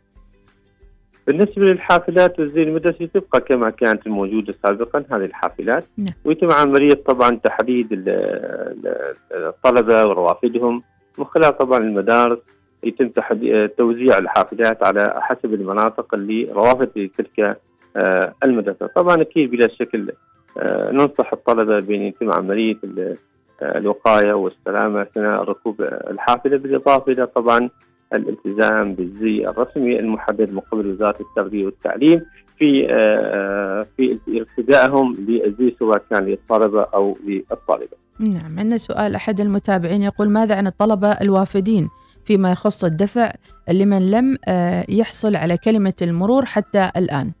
[1.26, 6.08] بالنسبة للحافلات والزي المدرسي تبقى كما كانت الموجودة سابقا هذه الحافلات نعم.
[6.24, 10.82] ويتم عمليه طبعا تحديد ال- ال- الطلبة وروافدهم
[11.18, 12.38] من خلال طبعا المدارس
[12.86, 17.56] يتم تحدي- توزيع الحافلات على حسب المناطق اللي روافد لتلك
[17.96, 20.12] آه، المدرسة، طبعا أكيد بلا شكل
[20.58, 23.16] آه، ننصح الطلبة بأن يتم عملية ال-
[23.62, 27.70] آه، الوقاية والسلامة أثناء ركوب الحافلة بالإضافة إلى طبعا
[28.14, 32.22] الالتزام بالزي الرسمي المحدد من قبل وزارة التربية والتعليم
[32.58, 37.96] في آه، في ارتدائهم للزي سواء كان للطلبة أو للطالبة.
[38.20, 41.88] نعم عندنا سؤال أحد المتابعين يقول ماذا عن الطلبة الوافدين
[42.26, 43.32] فيما يخص الدفع
[43.68, 47.32] لمن لم آه، يحصل على كلمة المرور حتى الآن.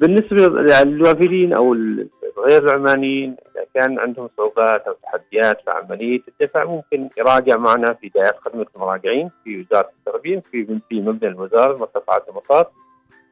[0.00, 1.74] بالنسبة للوافدين أو
[2.46, 8.08] غير العمانيين إذا كان عندهم صعوبات أو تحديات في عملية الدفع ممكن يراجع معنا في
[8.08, 12.70] دائرة خدمه المراجعين في وزارة التربيه في في مبنى الوزاره مرتفعات المطار.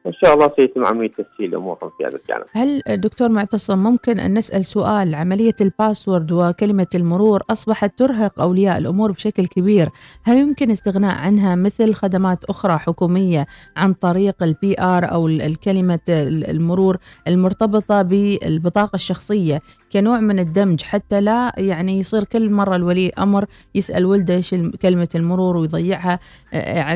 [0.07, 2.43] إن شاء الله سيتم عملية تسهيل امورهم في هذا الجانب.
[2.51, 8.77] هل دكتور معتصم ممكن أن نسأل سؤال؟ عملية ال password وكلمة المرور أصبحت ترهق أولياء
[8.77, 9.89] الأمور بشكل كبير.
[10.23, 15.99] هل يمكن استغناء عنها مثل خدمات أخرى حكومية عن طريق ال PR أو ال- الكلمة
[16.09, 19.61] ال- المرور المرتبطة بالبطاقة الشخصية
[19.93, 24.71] كنوع من الدمج حتى لا يعني يصير كل مرة الولي أمر يسأل ولده إيش الم-
[24.81, 26.19] كلمة المرور ويضيعها؟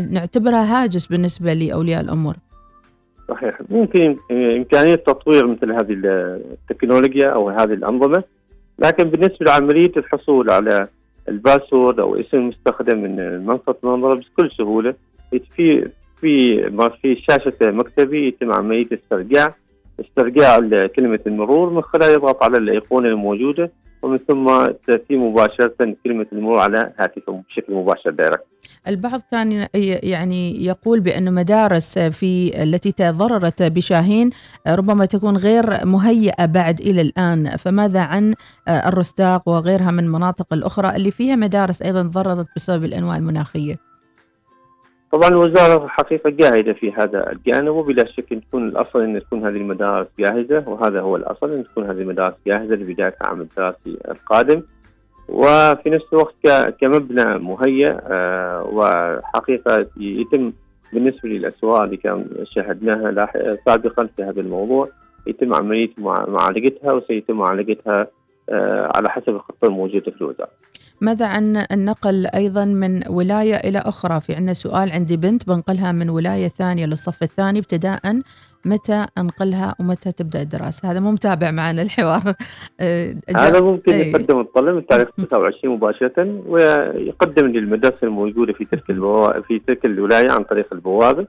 [0.09, 2.35] نعتبرها هاجس بالنسبة لأولياء الأمور.
[3.29, 3.57] صحيح.
[3.69, 8.23] ممكن إمكانية تطوير مثل هذه التكنولوجيا أو هذه الأنظمة
[8.79, 10.87] لكن بالنسبة لعملية الحصول على
[11.29, 14.93] ال password أو اسم المستخدم من منصة منظرة بكل سهولة
[15.51, 15.89] في
[16.21, 19.49] في ما في شاشة مكتبي يتم عملية استرجاع
[19.99, 23.71] استرجاع كلمة المرور من خلال يضغط على الأيقونة الموجودة
[24.05, 28.45] ومن ثم تأتي مباشرة كلمة المرور على هاتفه بشكل مباشر direct.
[28.87, 29.67] البعض كان
[30.03, 34.29] يعني يقول بأن مدارس في التي تضررت بشاهين
[34.67, 38.35] ربما تكون غير مهيئة بعد إلى الآن فماذا عن
[38.67, 43.79] الرستاق وغيرها من المناطق الأخرى اللي فيها مدارس أيضا ضررت بسبب الأنواع المناخية
[45.15, 50.07] طبعا الوزارة حقيقه جاهدة في هذا الجانب وبلا شك تكون الأصل إن تكون هذه المدارس
[50.19, 54.61] جاهزة وهذا هو الأصل إن تكون هذه المدارس جاهزة لبداية العام الدراسي القادم.
[55.29, 60.53] وفي نفس الوقت كمبنى مهيأ آه، وحقيقة يتم
[60.93, 63.27] بالنسبة للاسواق اللي كان شاهدناها
[63.65, 64.87] سابقا في هذا الموضوع
[65.27, 68.07] يتم عملية مع- معالجتها وسيتم معالجتها
[68.95, 70.49] على حسب الخطة الموجودة في الوزارة.
[71.01, 76.09] ماذا عن النقل أيضا من ولاية إلى أخرى؟ في عندنا سؤال عندي بنت بنقلها من
[76.09, 78.21] ولاية ثانية للصف الثاني ابتداء
[78.65, 82.21] متى أنقلها ومتى تبدأ الدراسة؟ هذا مو متابع معنا الحوار.
[82.79, 84.11] آه، هذا ممكن إيه.
[84.11, 89.41] يقدم الطلب من تاريخ 29 مباشرة ويقدم للمدرسة الموجودة في تلك البوا...
[89.41, 91.27] في تلك الولاية عن طريق البوابة.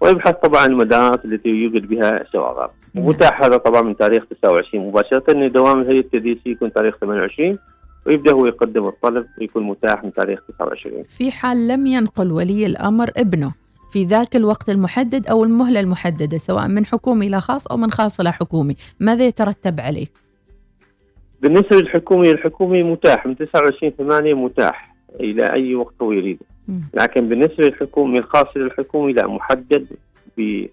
[0.00, 5.48] ويبحث طبعا المدارس التي يوجد بها شواغر متاح هذا طبعا من تاريخ 29 مباشرة إن
[5.48, 7.58] دوام الهيئة التدريسي يكون تاريخ 28
[8.06, 13.10] ويبدأ هو يقدم الطلب ويكون متاح من تاريخ 29 في حال لم ينقل ولي الأمر
[13.16, 13.52] ابنه
[13.92, 18.20] في ذاك الوقت المحدد أو المهلة المحددة سواء من حكومي إلى خاص أو من خاص
[18.20, 20.06] إلى حكومي ماذا يترتب عليه؟
[21.40, 26.46] بالنسبة للحكومي الحكومي متاح من 29 8 متاح إلى أي وقت هو يريده.
[26.94, 29.86] لكن بالنسبة للحكومي الخاص للحكومي لا محدد
[30.38, 30.66] ب-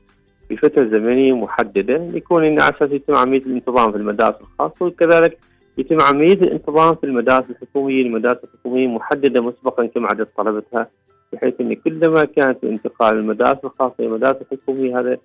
[0.49, 1.95] بفترة زمنية محددة.
[2.13, 5.37] يكون على أساس يتم عملية الانتظام في المدارس الخاصة وكذلك
[5.77, 8.05] يتم عملية الانتظام في المدارس الحكومية.
[8.05, 10.87] المدارس الحكومية محددة مسبقا كم عدد طلبتها
[11.33, 15.17] بحيث أن كلما كانت الانتقال من المدارس الخاصة إلى المدارس الحكومية هذا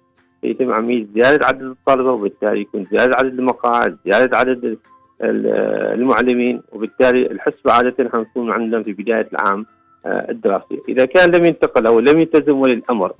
[0.42, 4.78] يتم عملية زيادة عدد الطلبة وبالتالي يكون زيادة عدد المقاعد زيادة عدد ال-
[6.00, 9.66] المعلمين وبالتالي الحسبة عادة حنكون عندنا في بداية العام
[10.06, 13.12] آه، الدراسي إذا كان لم ينتقل أو لم يلتزم ولي الأمر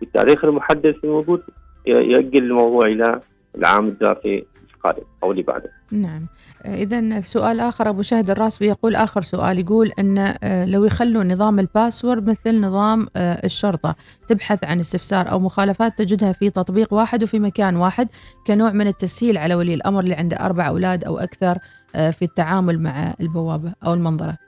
[0.00, 1.42] بالتاريخ المحدد في الموجود
[1.86, 3.20] يأجل الموضوع إلى
[3.58, 4.44] العام الدراسي
[4.74, 5.70] القادم أو اللي بعده.
[5.92, 6.26] نعم.
[6.64, 11.58] إذا سؤال آخر أبو شهد الراسبي يقول آخر سؤال يقول أن آه، لو يخلوا نظام
[11.58, 13.94] الباسورد مثل نظام آه، الشرطة
[14.28, 18.08] تبحث عن استفسار أو مخالفات تجدها في تطبيق واحد وفي مكان واحد
[18.46, 21.58] كنوع من التسهيل على ولي الأمر اللي عنده أربع أولاد أو أكثر
[21.94, 24.43] آه، في التعامل مع البوابة أو المنظرة.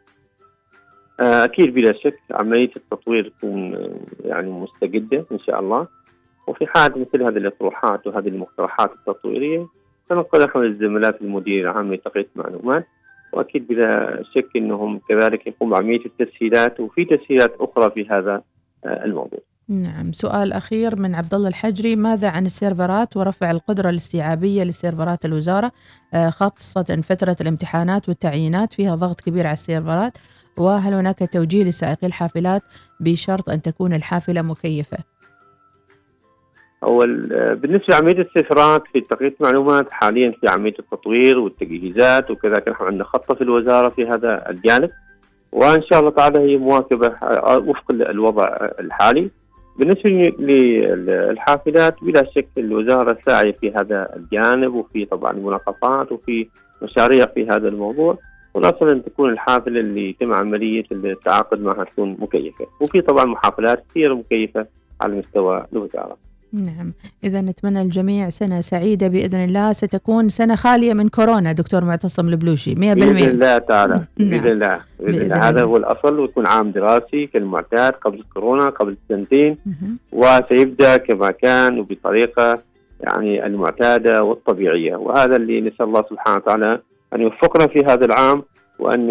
[1.21, 3.91] آه، أكيد بلا شك عملية التطوير تكون آه،
[4.25, 5.87] يعني مستجدة إن شاء الله.
[6.47, 9.67] وفي حال مثل هذه الأطروحات وهذه المقترحات التطويرية
[10.09, 12.87] سنقل نحو الزملاء المدير العام لتقنية المعلومات.
[13.33, 18.43] وأكيد بلا شك أنهم كذلك يقوموا بعملية التسهيلات وفي تسهيلات أخرى في هذا
[18.85, 19.41] آه، الموضوع.
[19.69, 20.13] نعم.
[20.13, 21.97] سؤال أخير من عبد الله الحجري.
[21.97, 25.73] ماذا عن السيرفرات ورفع القدرة الاستيعابية لسيرفرات الوزارة
[26.15, 30.19] آه، خاصة فترة الامتحانات والتعيينات؟ فيها ضغط كبير على السيرفرات.
[30.59, 32.63] وهل هناك توجيه لسائقي الحافلات
[33.01, 34.99] بشرط أن تكون الحافلة مكيفة.
[36.83, 43.05] أول بالنسبة لعملية السفرات في تقنية المعلومات حاليا في عملية التطوير والتجهيزات وكذلك نحن عندنا
[43.05, 44.91] خطة في الوزارة في هذا الجانب.
[45.53, 47.07] وإن شاء الله تعالى هي مواكبة
[47.57, 49.31] وفق الوضع الحالي.
[49.79, 56.49] بالنسبة للحافلات بلا شك الوزارة ساعية في هذا الجانب وفي طبعا مناقصات وفي
[56.83, 58.19] مشاريع في هذا الموضوع.
[58.57, 62.67] والأصل أن تكون الحافلة اللي يتم عملية التعاقد معها تكون مكيفة.
[62.81, 64.67] وفي طبعا محافلات كثير مكيفة
[65.01, 66.17] على مستوى الوزارة.
[66.53, 66.93] نعم.
[67.25, 69.09] إذا نتمنى الجميع سنة سعيدة.
[69.09, 72.75] بإذن الله ستكون سنة خالية من كورونا دكتور معتصم البلوشي.
[72.75, 73.95] 100% بإذن الله تعالى.
[74.19, 74.31] نعم.
[74.31, 74.81] بإذن الله.
[75.01, 75.49] بإذن بإذن الله.
[75.49, 75.63] هذا.
[75.63, 79.57] هو الأصل ويكون عام دراسي كالمعتاد قبل كورونا قبل سنتين.
[80.13, 82.59] وسيبدأ كما كان وبطريقة
[83.01, 84.97] يعني المعتادة والطبيعية.
[84.97, 86.81] وهذا اللي نسأل الله سبحانه وتعالى
[87.15, 88.43] أن يوفقنا في هذا العام
[88.79, 89.11] وأن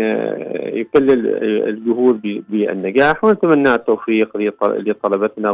[0.74, 1.28] يكلل
[1.70, 5.50] الجهود بالنجاح ونتمنى التوفيق لط- لطلبتنا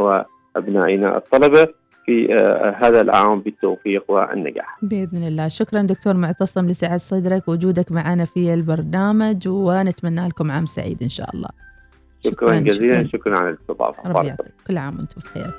[0.56, 1.68] وأبنائنا الطلبة
[2.06, 4.78] في آه، هذا العام بالتوفيق والنجاح.
[4.82, 5.48] بإذن الله.
[5.48, 7.48] شكرا دكتور معتصم لسعة صدرك.
[7.48, 11.48] وجودك معنا في البرنامج ونتمنى لكم عام سعيد إن شاء الله.
[12.24, 13.06] شكرا جزيلا شكراً.
[13.06, 13.56] شكرا على
[14.06, 15.50] ربي يعطيك كل عام وأنتم بخير.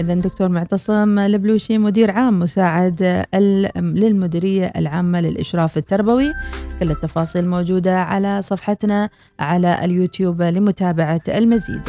[0.00, 3.02] إذا دكتور معتصم البلوشي مدير عام مساعد
[3.34, 6.32] ال- للمديرية العامة للإشراف التربوي.
[6.80, 11.82] كل التفاصيل موجودة على صفحتنا على اليوتيوب لمتابعة المزيد.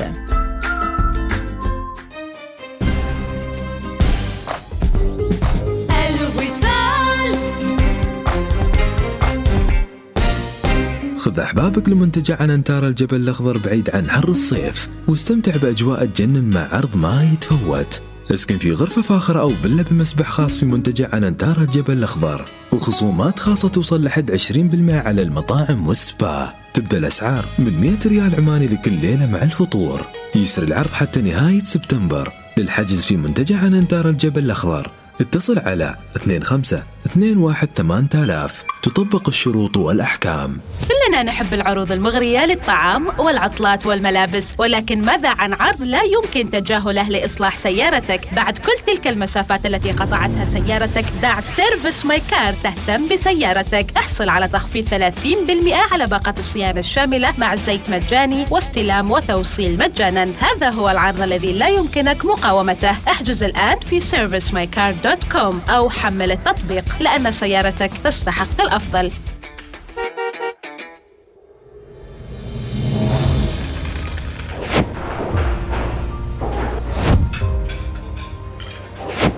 [11.37, 16.97] خذ أحبابك لمنتجع عنتار الجبل الأخضر بعيد عن حر الصيف واستمتع بأجواء تجنن مع عرض
[16.97, 18.01] ما يتفوت.
[18.31, 22.45] اسكن في غرفة فاخرة أو فيلا بمسبح خاص في منتجع عنتار الجبل الأخضر.
[22.71, 26.53] وخصومات خاصة توصل لحد 20% على المطاعم والسبا.
[26.73, 30.01] تبدأ الأسعار من 100 ريال عماني لكل ليلة مع الفطور.
[30.35, 32.31] يسر العرض حتى نهاية سبتمبر.
[32.57, 34.91] للحجز في منتجع عنتار الجبل الأخضر.
[35.21, 35.95] اتصل على
[36.43, 36.83] 25
[37.15, 40.59] 21 8000 تطبق الشروط والأحكام.
[40.87, 47.57] كلنا نحب العروض المغرية للطعام والعطلات والملابس ولكن ماذا عن عرض لا يمكن تجاهله لإصلاح
[47.57, 53.97] سيارتك؟ بعد كل تلك المسافات التي قطعتها سيارتك دع Service My Car تهتم بسيارتك.
[53.97, 60.27] احصل على تخفيض 30% على باقة الصيانة الشاملة مع زيت مجاني واستلام وتوصيل مجانا.
[60.39, 62.91] هذا هو العرض الذي لا يمكنك مقاومته.
[62.91, 66.85] احجز الآن في servicemycar.com أو حمل التطبيق.
[66.99, 69.11] لأن سيارتك تستحق الأفضل.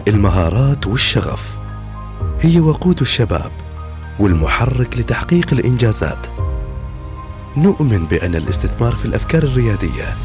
[0.08, 1.60] المهارات والشغف
[2.42, 3.52] هي وقود الشباب
[4.20, 6.28] والمحرك لتحقيق الإنجازات.
[7.58, 10.18] نؤمن بأن الاستثمار في الأفكار الريادية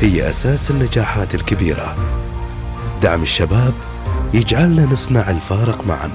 [0.00, 1.96] هي أساس النجاحات الكبيرة.
[3.02, 3.74] دعم الشباب
[4.34, 6.10] يجعلنا نصنع الفارق معا.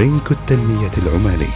[0.00, 1.46] بنك التنمية العمالي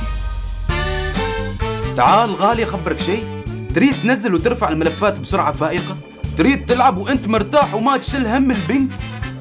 [1.96, 3.42] تعال غالي أخبرك شيء.
[3.74, 5.96] تريد تنزل وترفع الملفات بسرعة فائقة؟
[6.38, 8.88] تريد تلعب وأنت مرتاح وما تشيل هم البنك؟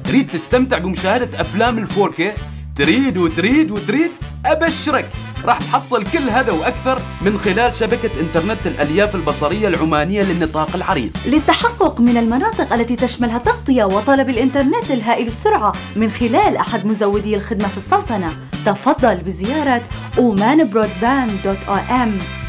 [0.04, 2.32] تريد تستمتع بمشاهدة أفلام الفور كي
[2.76, 4.10] تريد وتريد وتريد؟
[4.46, 5.10] أبشرك.
[5.44, 11.16] راح تحصل كل هذا وأكثر من خلال شبكة إنترنت الألياف البصرية العمانية للنطاق العريض.
[11.26, 17.68] للتحقق من المناطق التي تشملها تغطية وطلب الإنترنت الهائل السرعة من خلال أحد مزودي الخدمة
[17.68, 18.36] في السلطنة.
[18.66, 19.82] تفضل بزيارة
[20.18, 20.42] أم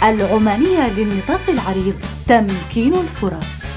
[0.04, 1.96] العمانية للنطاق العريض.
[2.28, 3.75] تمكين الفرص.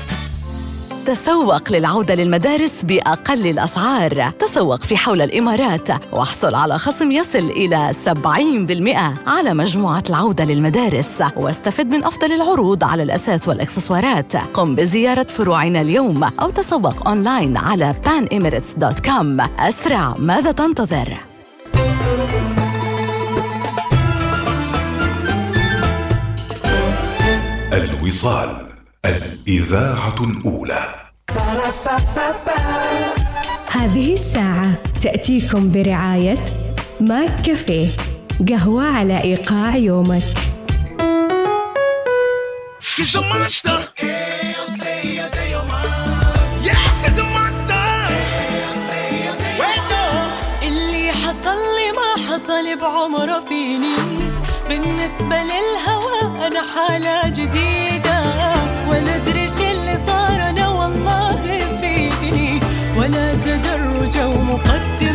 [1.08, 4.30] تسوق للعودة للمدارس بأقل الأسعار.
[4.30, 11.22] تسوق في حول الإمارات واحصل على خصم يصل إلى 70% على مجموعة العودة للمدارس.
[11.36, 14.36] واستفد من أفضل العروض على الأساس والإكسسوارات.
[14.36, 21.18] قم بزيارة فروعنا اليوم أو تسوق أونلاين على panemirates.com أسرع ماذا تنتظر؟
[27.72, 28.67] الوصال.
[29.08, 30.94] الإذاعة الأولى
[33.70, 34.70] هذه الساعة
[35.02, 36.36] تأتيكم برعاية
[37.00, 37.88] ماك كافيه
[38.48, 40.22] قهوة على إيقاع يومك
[42.80, 43.78] She's a monster.
[46.68, 47.84] Yes, she's a monster.
[49.60, 50.04] Wait, no.
[50.62, 53.96] اللي حصل لي ما حصل بعمره فيني
[54.68, 57.97] بالنسبة للهوى أنا حالة جديدة
[64.56, 65.07] تدرج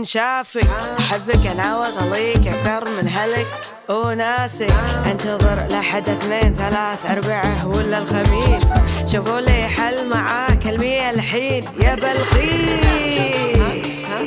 [0.00, 0.66] من شافك
[0.98, 3.46] أحبك أنا واغليك أكثر من هلك
[3.88, 4.72] وناسك
[5.06, 8.64] أنتظر لحد اثنين ثلاث أربعة ولا الخميس.
[9.12, 12.80] شوفوا لي حل معاك المية الحين يا بلقيس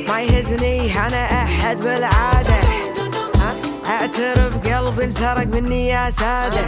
[0.07, 2.55] ما يهزني أنا أحد بالعادة.
[3.86, 6.61] أعترف قلبي انسرق مني يا سادة.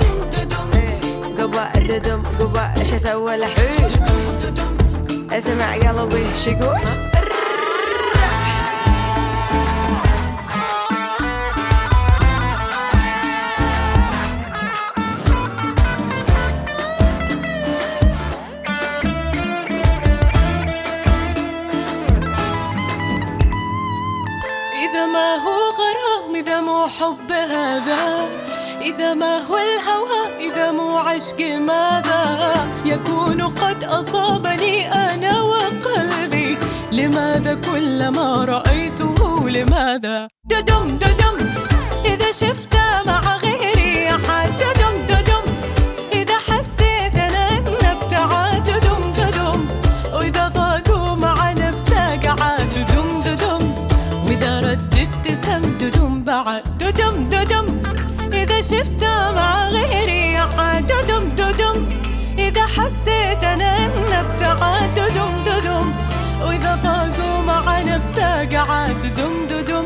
[1.40, 3.90] قبا ددم قبا إيش أسوي الحين
[5.32, 6.52] أسمع قلبي شو
[25.16, 28.30] ما هو غرام إذا مو حب هذا؟
[28.82, 32.24] إذا ما هو الهوى إذا مو عشق ماذا؟
[32.86, 36.58] يكون قد أصابني أنا وقلبي.
[36.92, 41.38] لماذا كل ما رأيته لماذا؟ ددم ددم.
[42.06, 42.76] إذا شفت
[43.08, 44.50] مع غيري أحد
[56.44, 57.66] ددم ددم
[58.34, 59.04] إذا شفت
[59.36, 61.86] مع غيري أحد ددم ددم
[62.38, 65.92] إذا حسيت أنا إن ابتعد ددم ددم
[66.42, 68.96] وإذا ضاقوا مع نفسه قعد.
[69.02, 69.86] ددم ددم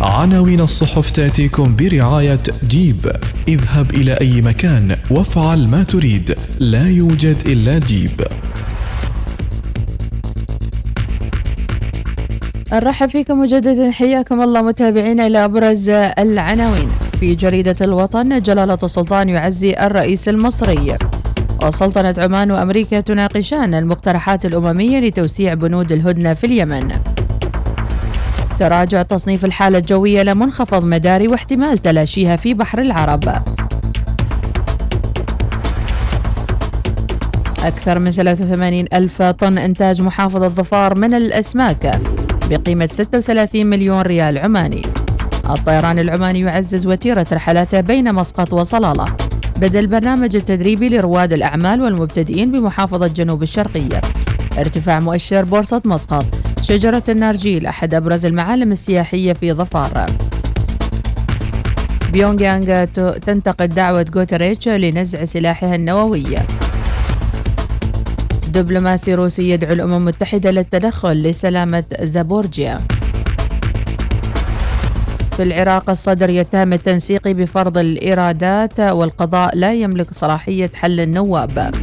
[0.00, 3.12] عناوين الصحف تأتيكم برعاية جيب.
[3.48, 6.34] اذهب إلى أي مكان وافعل ما تريد.
[6.58, 8.20] لا يوجد إلا جيب.
[12.72, 13.90] نرحب فيكم مجددا.
[13.90, 16.88] حياكم الله متابعينا إلى أبرز العناوين.
[17.20, 20.96] في جريدة الوطن جلالة السلطان يعزي الرئيس المصري.
[21.62, 26.90] وسلطنة عمان وأمريكا تناقشان المقترحات الأممية لتوسيع بنود الهدنة في اليمن.
[28.58, 33.28] تراجع تصنيف الحالة الجوية لمنخفض مداري واحتمال تلاشيها في بحر العرب.
[37.64, 42.00] أكثر من 83 ألف طن إنتاج محافظة ظفار من الأسماك
[42.50, 44.82] بقيمة 36 مليون ريال عماني.
[45.50, 49.06] الطيران العماني يعزز وتيرة رحلاته بين مسقط وصلالة.
[49.56, 54.00] بدء البرنامج التدريبي لرواد الأعمال والمبتدئين بمحافظة جنوب الشرقية.
[54.58, 56.26] ارتفاع مؤشر بورصة مسقط
[56.68, 60.06] شجرة النارجيل أحد أبرز المعالم السياحية في ظفار.
[62.12, 66.24] بيونغ يانغ تنتقد دعوة غوتريتش لنزع سلاحها النووي.
[68.48, 72.80] دبلوماسي روسي يدعو الأمم المتحدة للتدخل لسلامة زابورجيا.
[75.36, 81.74] في العراق الصدر يتهم التنسيقي بفرض الإيرادات والقضاء لا يملك صلاحية حل النواب.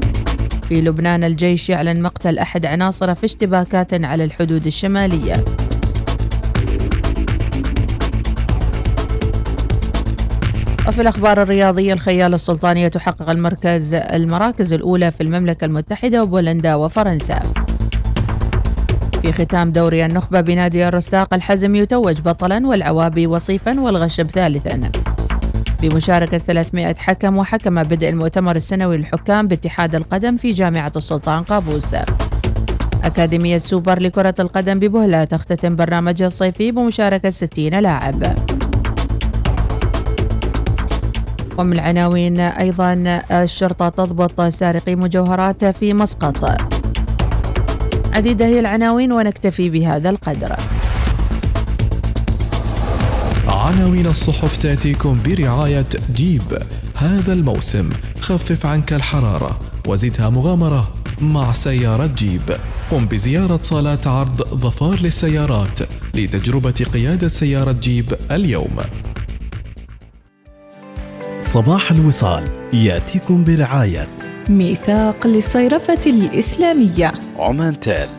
[0.69, 1.23] في لبنان.
[1.23, 5.33] الجيش يعلن مقتل أحد عناصره في اشتباكات على الحدود الشمالية.
[10.87, 17.39] وفي الأخبار الرياضية الخيال السلطانية تحقق المركز المراكز الأولى في المملكة المتحدة وبولندا وفرنسا.
[19.21, 24.91] في ختام دوري النخبة بنادي الرستاق الحزم يتوج بطلا والعوابي وصيفا والغشب ثالثا.
[25.81, 31.95] بمشاركة 300 حكم وحكم بدء المؤتمر السنوي للحكام باتحاد القدم في جامعة السلطان قابوس.
[33.03, 38.23] أكاديمية سوبر لكرة القدم ببهلة تختتم برنامجها الصيفي بمشاركة 60 لاعب.
[41.57, 46.61] ومن العناوين أيضا الشرطة تضبط سارقي مجوهرات في مسقط.
[48.13, 50.55] عديدة هي العناوين ونكتفي بهذا القدر.
[53.65, 55.85] عناوين الصحف تأتيكم برعاية
[56.15, 56.57] جيب.
[56.97, 57.89] هذا الموسم
[58.19, 62.57] خفف عنك الحرارة وزدها مغامرة مع سيارة جيب.
[62.91, 65.79] قم بزيارة صالات عرض ظفار للسيارات
[66.15, 68.77] لتجربة قيادة سيارة جيب اليوم.
[71.41, 74.07] صباح الوصال يأتيكم برعاية.
[74.49, 77.13] ميثاق للصيرفة الإسلامية.
[77.39, 78.09] عمان تال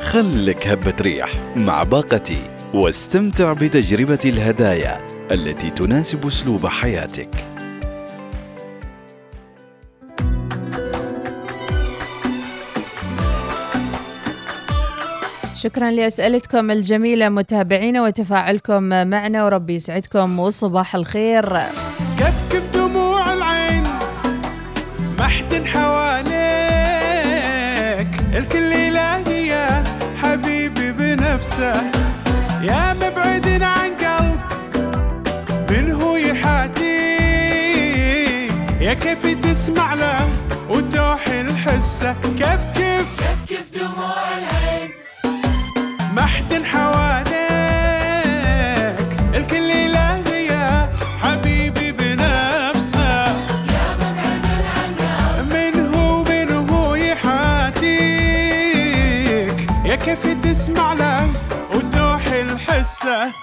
[0.00, 7.28] خلك هبة ريح مع باقتي واستمتع بتجربة الهدايا التي تناسب أسلوب حياتك.
[15.54, 21.56] شكرا لأسئلتكم الجميلة متابعينا وتفاعلكم معنا وربي يسعدكم وصباح الخير.
[22.18, 23.84] كف كف دموع العين
[25.18, 26.32] ما حد حواليك
[28.36, 28.72] الكل
[29.32, 29.84] يا
[30.22, 31.91] حبيبي بنفسه.
[32.62, 34.40] يا مبعد عن قلب
[35.70, 36.82] منه يحاتي؟
[38.80, 40.28] يا كيف تسمع له
[40.68, 44.90] وتوح الحسة؟ كيف كيف؟ كيف كيف دموع العين؟
[46.14, 46.52] ما حد
[63.02, 63.34] Sir.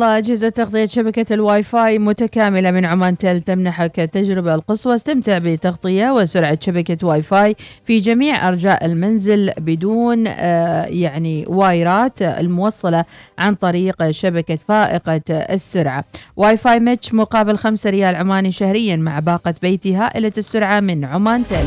[0.00, 4.94] الله أجهزة تغطية شبكة الواي فاي متكاملة من عمان تل تمنحك التجربة القصوى.
[4.94, 13.04] استمتع بتغطية وسرعة شبكة واي فاي في جميع أرجاء المنزل بدون آه، يعني وايرات الموصلة
[13.38, 16.04] عن طريق شبكة فائقة السرعة.
[16.36, 21.66] Wi-Fi mesh مقابل 5 ريال عماني شهريا مع باقة بيتي هائلة السرعة من عمان تل.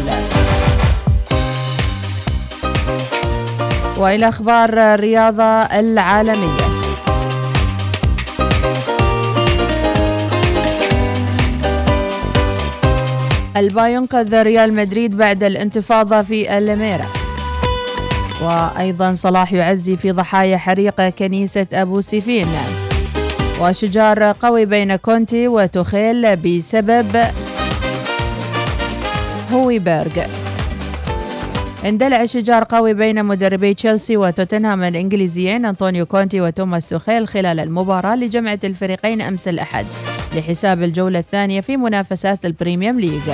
[3.97, 6.72] وإلى أخبار الرياضة العالمية.
[13.57, 17.05] البا ينقذ ريال مدريد بعد الانتفاضة في الميرا.
[18.41, 22.47] وأيضا صلاح يعزي في ضحايا حريق كنيسة أبو سيفين.
[23.61, 27.21] وشجار قوي بين كونتي وتخيل بسبب
[29.51, 30.25] هويبيرغ.
[31.85, 38.59] اندلع شجار قوي بين مدربي تشيلسي وتوتنهام الإنجليزيين أنطونيو كونتي وتوماس توخيل خلال المباراة لجمعة
[38.63, 39.85] الفريقين أمس الأحد.
[40.35, 43.29] لحساب الجولة الثانية في منافسات ال Premier League.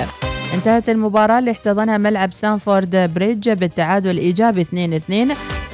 [0.54, 4.68] انتهت المباراة اللي احتضنها ملعب ستامفورد بريدج بالتعادل الإيجابي 2-2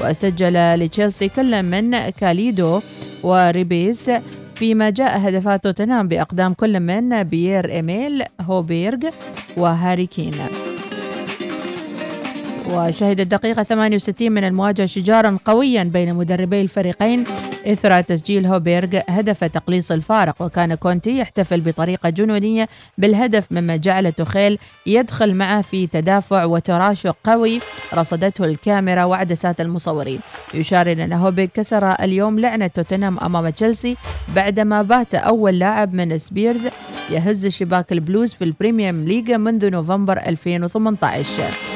[0.05, 2.81] وسجل لتشيلسي كل من كوليبالي
[3.23, 4.11] وريس
[4.55, 8.99] فيما جاء هدفا توتنهام بأقدام كل من بيير إيميل هويبيرغ
[9.57, 10.33] وهاري كين
[12.71, 17.25] وشهدت الدقيقة 68 من المواجهة شجارا قويا بين مدربي الفريقين
[17.67, 24.59] إثر تسجيل هويبيرغ هدف تقليص الفارق وكان كونتي يحتفل بطريقة جنونية بالهدف مما جعل توخيل
[24.87, 27.61] يدخل معه في تدافع وتراشق قوي
[27.95, 30.21] رصدته الكاميرا وعدسات المصورين.
[30.55, 33.97] يشار أن هويبيرغ كسر اليوم لعنة توتنهام أمام تشيلسي
[34.37, 36.69] بعدما بات أول لاعب من سبيرز
[37.11, 41.76] يهز شباك البلوز في البريميوم ليغا منذ نوفمبر 2018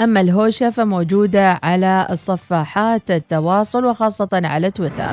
[0.00, 5.10] أما الهوشة فموجودة على صفحات التواصل وخاصة على تويتر.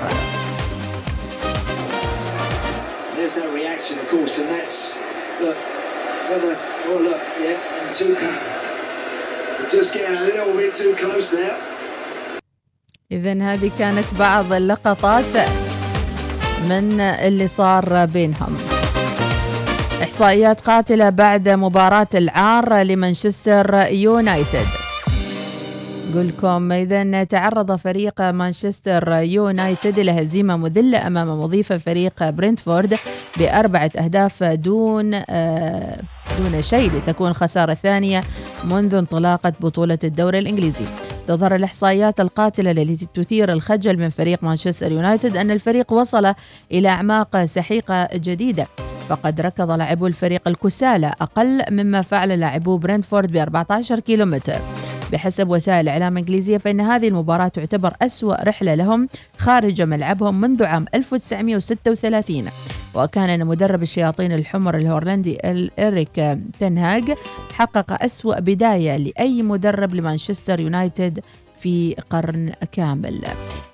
[13.11, 15.35] إذا هذه كانت بعض اللقطات
[16.69, 18.72] من اللي صار بينهم.
[20.13, 24.65] إحصائيات قاتلة بعد مباراة العار لمانشستر يونايتد.
[26.15, 32.97] لكم إذا تعرض فريق مانشستر يونايتد إلى هزيمة مذلة أمام مضيف فريق برنتفورد
[33.37, 36.01] بأربعة أهداف دون آه
[36.39, 38.23] دون شيء لتكون الخسارة الثانية
[38.63, 40.85] منذ انطلاقة بطولة الدوري الإنجليزي.
[41.27, 46.33] تظهر الإحصائيات القاتلة التي تثير الخجل من فريق مانشستر يونايتد أن الفريق وصل
[46.71, 48.67] إلى أعماق سحيقة جديدة.
[49.09, 54.59] فقد ركض لاعبو الفريق الكسالى أقل مما فعل لاعبو برنتفورد ب 14 كيلومتر.
[55.13, 59.07] بحسب وسائل الإعلام الإنجليزية فإن هذه المباراة تعتبر أسوأ رحلة لهم
[59.37, 62.45] خارج ملعبهم منذ عام 1936
[62.95, 65.37] وكان مدرب الشياطين الحمر الهولندي
[65.79, 67.13] إريك تنهاج
[67.53, 71.19] حقق أسوأ بداية لأي مدرب لمانشستر يونايتد
[71.63, 73.21] في قرن كامل.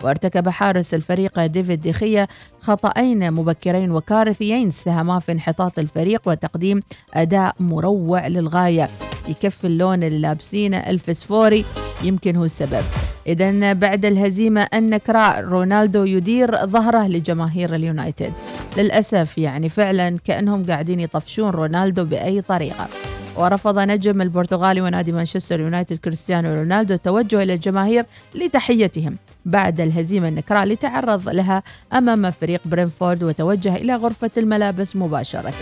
[0.03, 2.27] وارتكب حارس الفريق ديفيد دي خيا
[2.61, 6.81] خطأين مبكرين وكارثيين ساهما في انحطاط الفريق وتقديم
[7.13, 8.87] أداء مروع للغاية.
[9.27, 11.65] يكفي اللون اللي لابسينه الفسفوري
[12.03, 12.83] يمكن هو السبب.
[13.27, 18.33] إذا بعد الهزيمة النكراء رونالدو يدير ظهره لجماهير اليونايتد.
[18.77, 22.87] للأسف يعني فعلا كأنهم قاعدين يطفشون رونالدو بأي طريقة.
[23.37, 28.05] ورفض نجم البرتغالي ونادي مانشستر يونايتد كريستيانو رونالدو التوجه إلى الجماهير
[28.35, 31.63] لتحيتهم بعد الهزيمة النكراء اللي تعرض لها
[31.93, 35.53] أمام فريق برينفورد وتوجه إلى غرفة الملابس مباشرة.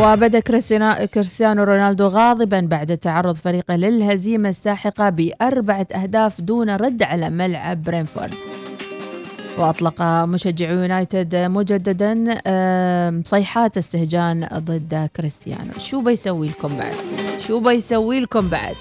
[0.00, 0.40] وبدا
[1.14, 8.34] كريستيانو رونالدو غاضبا بعد تعرض فريقه للهزيمة الساحقة بأربعة أهداف دون رد على ملعب برينفورد.
[9.58, 12.14] وأطلق مشجعو يونايتد مجددا
[13.24, 15.72] صيحات استهجان ضد كريستيانو.
[15.78, 16.94] شو بيسوي لكم بعد؟
[17.46, 18.74] شو بيسوي لكم بعد؟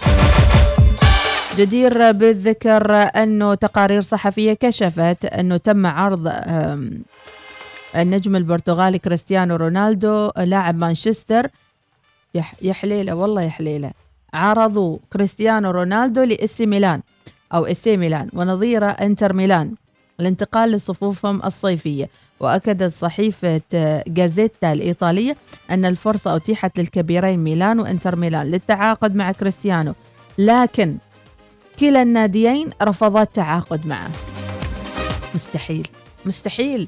[1.58, 6.32] جدير بالذكر أنه تقارير صحفية كشفت أنه تم عرض
[7.96, 11.48] النجم البرتغالي كريستيانو رونالدو لاعب مانشستر.
[12.62, 13.92] يا حليلة والله يا حليلة.
[14.34, 17.02] عرضوا كريستيانو رونالدو لإسي ميلان
[17.54, 19.76] أو إسي ميلان ونظيره إنتر ميلان.
[20.20, 22.10] الانتقال لصفوفهم الصيفية.
[22.40, 23.62] وأكدت صحيفة
[24.08, 25.36] جازيتا الإيطالية
[25.72, 29.94] أن الفرصة أتيحت للكبيرين ميلان وإنتر ميلان للتعاقد مع كريستيانو.
[30.38, 30.98] لكن
[31.80, 34.12] كلا الناديين رفضا التعاقد معه.
[35.36, 35.88] مستحيل.
[36.26, 36.88] مستحيل.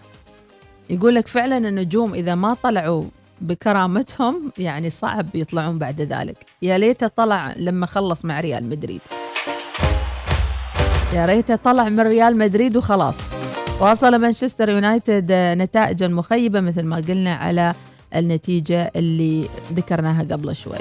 [0.89, 3.03] يقول لك فعلا النجوم إذا ما طلعوا
[3.41, 6.45] بكرامتهم يعني صعب يطلعون بعد ذلك.
[6.61, 9.01] يا ليته طلع لما خلص مع ريال مدريد.
[11.13, 13.15] يا ريته طلع من ريال مدريد وخلاص.
[13.79, 17.73] وأصل مانشستر يونايتد نتائجا مخيبة مثل ما قلنا على
[18.15, 20.77] النتيجة اللي ذكرناها قبل شوي.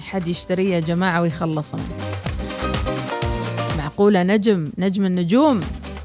[0.00, 1.84] حد يشتريه يا جماعة ويخلص منه
[3.78, 5.60] معقولة نجم نجم النجوم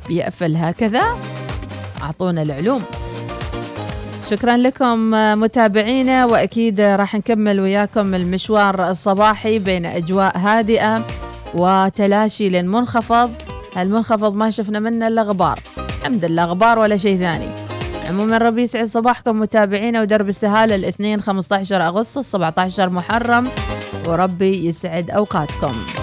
[0.08, 1.04] بيقفل هكذا؟
[2.04, 2.84] أعطونا العلوم.
[4.30, 11.06] شكرا لكم متابعينا وأكيد راح نكمل وياكم المشوار الصباحي بين أجواء هادئة.
[11.56, 13.32] وتلاشي للمنخفض.
[13.78, 15.60] المنخفض ما شفنا منه إلا غبار.
[15.78, 17.48] الحمد لله غبار ولا شيء ثاني.
[18.10, 23.48] عموما ربي يسعد صباحكم متابعينا ودرب السهاله الاثنين 15 أغسطس 17 محرم.
[24.08, 26.01] وربي يسعد أوقاتكم.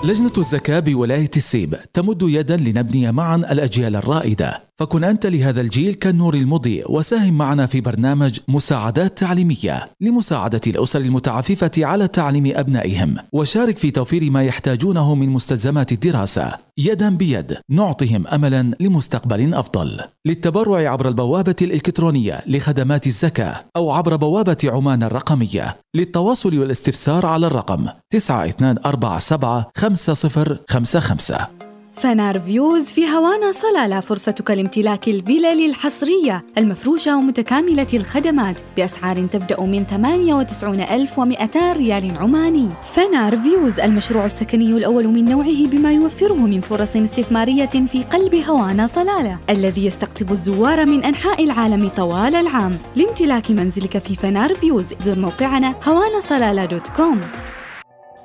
[0.05, 4.62] لجنة الزكاة بولاية السيب تمد يدا لنبني معا الأجيال الرائدة.
[4.81, 11.70] فكن أنت لهذا الجيل كالنور المضيء وساهم معنا في برنامج مساعدات تعليمية لمساعدة الأسر المتعففة
[11.79, 13.16] على تعليم أبنائهم.
[13.33, 16.53] وشارك في توفير ما يحتاجونه من مستلزمات الدراسة.
[16.79, 20.01] يدا بيد نعطهم أملا لمستقبل أفضل.
[20.27, 25.77] للتبرع عبر البوابة الإلكترونية لخدمات الزكاة أو عبر بوابة عمان الرقمية.
[25.95, 31.64] للتواصل والاستفسار على الرقم 9247 5055
[31.97, 39.86] فنار فيوز في هوانا صلالة فرصتك لامتلاك الفلل الحصرية المفروشة ومتكاملة الخدمات بأسعار تبدأ من
[39.86, 42.68] 98200 ريال عماني.
[42.95, 48.86] فنار views المشروع السكني الأول من نوعه بما يوفره من فرص استثمارية في قلب هوانا
[48.86, 52.78] صلالة الذي يستقطب الزوار من أنحاء العالم طوال العام.
[52.97, 57.20] لامتلاك منزلك في فنار views زر موقعنا هوانا صلالة dot com.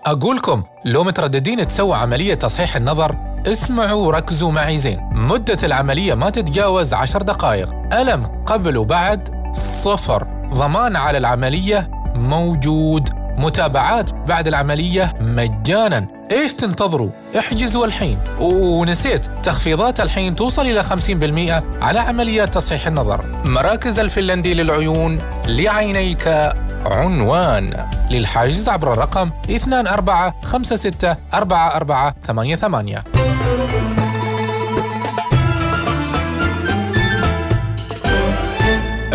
[0.05, 5.00] أقولكم لو مترددين تسووا عملية تصحيح النظر اسمعوا وركزوا معي زين.
[5.12, 7.70] مدة العملية ما تتجاوز عشر دقائق.
[7.94, 10.28] ألم قبل وبعد؟ صفر.
[10.54, 13.10] ضمان على العملية؟ موجود.
[13.38, 16.08] متابعات بعد العملية؟ مجانا.
[16.32, 17.10] إيش تنتظروا؟
[17.40, 18.18] احجزوا الحين.
[18.40, 19.26] ونسيت.
[19.26, 23.26] تخفيضات الحين توصل إلى 50% على عمليات تصحيح النظر.
[23.46, 26.54] مراكز الفنلندي للعيون لعينيك.
[26.86, 27.86] عنوان.
[28.12, 29.30] للحجز عبر الرقم
[29.78, 33.18] 24 56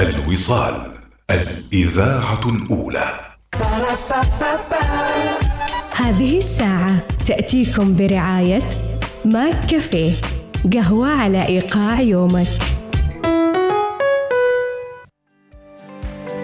[0.05, 0.74] الوصال
[1.30, 3.20] الإذاعة الأولى.
[5.90, 6.96] هذه الساعة
[7.26, 8.62] تأتيكم برعاية
[9.24, 10.12] ماك كافيه
[10.72, 12.48] قهوة على إيقاع يومك.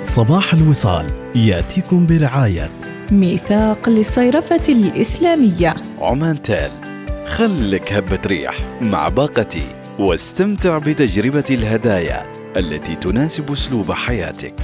[0.02, 2.70] صباح الوصال يأتيكم برعاية.
[3.11, 5.74] ميثاق للصيرفة الإسلامية.
[6.00, 6.70] عمان تال
[7.26, 9.66] خلك هبة ريح مع باقتي
[9.98, 12.39] واستمتع بتجربة الهدايا.
[12.57, 14.55] التي تناسب أسلوب حياتك.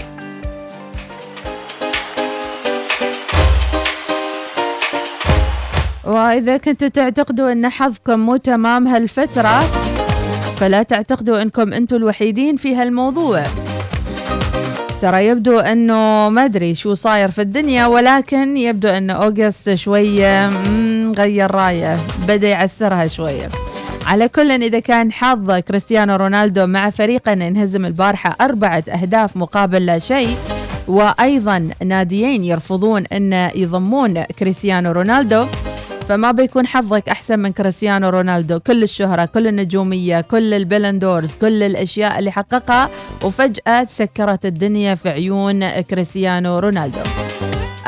[6.05, 9.61] وإذا كنتوا تعتقدوا أن حظكم مو تمام هالفترة
[10.57, 13.43] فلا تعتقدوا أنكم أنتوا الوحيدين في هالموضوع.
[15.03, 20.51] ترى يبدو أنه ما أدري شو صاير في الدنيا ولكن يبدو أن أوغست شوية
[21.13, 23.49] غير راية بدأ يعسرها شوية.
[24.07, 29.87] على كل إذا كان حظ كريستيانو رونالدو مع فريقه أن ينهزم البارحة أربعة أهداف مقابل
[29.87, 30.37] لا شيء.
[30.89, 35.47] وأيضا ناديين يرفضون أن يضمون كريستيانو رونالدو.
[36.09, 41.35] فما بيكون حظك أحسن من كريستيانو رونالدو؟ كل الشهرة كل النجومية كل ال Ballon d'Ors
[41.35, 42.91] كل الأشياء اللي حققها.
[43.25, 46.99] وفجأة سكرت الدنيا في عيون كريستيانو رونالدو.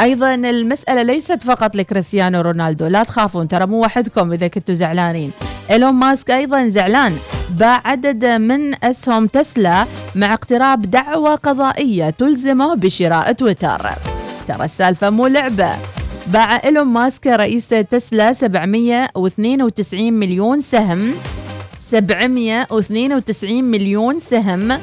[0.00, 5.30] أيضا المسألة ليست فقط لكريستيانو رونالدو لا تخافون ترى مو وحدكم إذا كنتوا زعلانين.
[5.70, 7.12] إيلون ماسك أيضا زعلان
[7.50, 9.84] باع عدد من أسهم تسلا
[10.14, 13.90] مع اقتراب دعوى قضائية تلزمه بشراء تويتر.
[14.48, 15.70] ترى السالفة مو لعبة.
[16.26, 21.14] باع إيلون ماسك رئيس تسلا 792 مليون سهم
[21.78, 24.78] 792 مليون سهم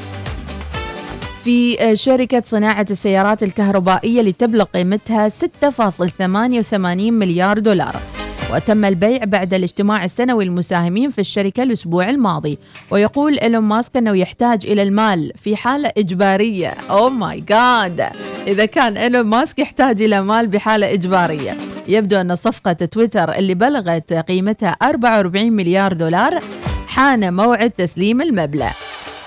[1.46, 6.76] في شركة صناعة السيارات الكهربائية لتبلغ قيمتها 6.88
[7.12, 7.96] مليار دولار.
[8.54, 12.58] وتم البيع بعد الاجتماع السنوي المساهمين في الشركة الأسبوع الماضي.
[12.91, 16.74] ويقول إيلون ماسك أنه يحتاج إلى المال في حالة إجبارية.
[16.89, 18.01] oh my God
[18.48, 21.58] إذا كان إيلون ماسك يحتاج إلى مال بحالة إجبارية.
[21.88, 26.39] يبدو أن صفقة تويتر اللي بلغت قيمتها 44 مليار دولار
[26.88, 28.72] حان موعد تسليم المبلغ.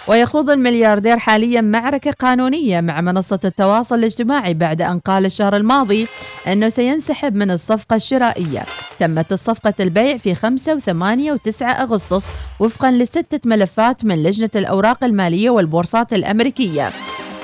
[0.09, 6.06] ويخوض الملياردير حاليا معركة قانونية مع منصة التواصل الاجتماعي بعد أن قال الشهر الماضي
[6.46, 8.62] أنه سينسحب من الصفقة الشرائية.
[8.98, 12.26] تمت الصفقة البيع في 5 و8 و9 أغسطس
[12.61, 16.90] وفقا لستة ملفات من لجنة الأوراق المالية والبورصات الأمريكية.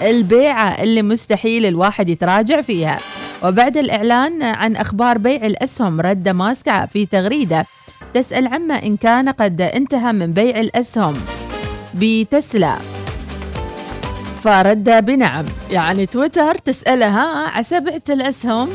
[0.02, 2.98] البيعة اللي مستحيل الواحد يتراجع فيها.
[3.44, 7.66] وبعد الإعلان عن أخبار بيع الأسهم رد ماسك في تغريدة
[8.14, 11.14] تسأل عما إن كان قد انتهى من بيع الأسهم.
[11.94, 12.76] بتسلا.
[14.42, 15.44] فرد بنعم.
[15.70, 18.68] يعني تويتر تسألها عسى بعت الأسهم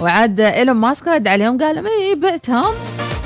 [0.00, 2.74] وعاد إيلون ماسك رد عليهم قال اي بعتهم.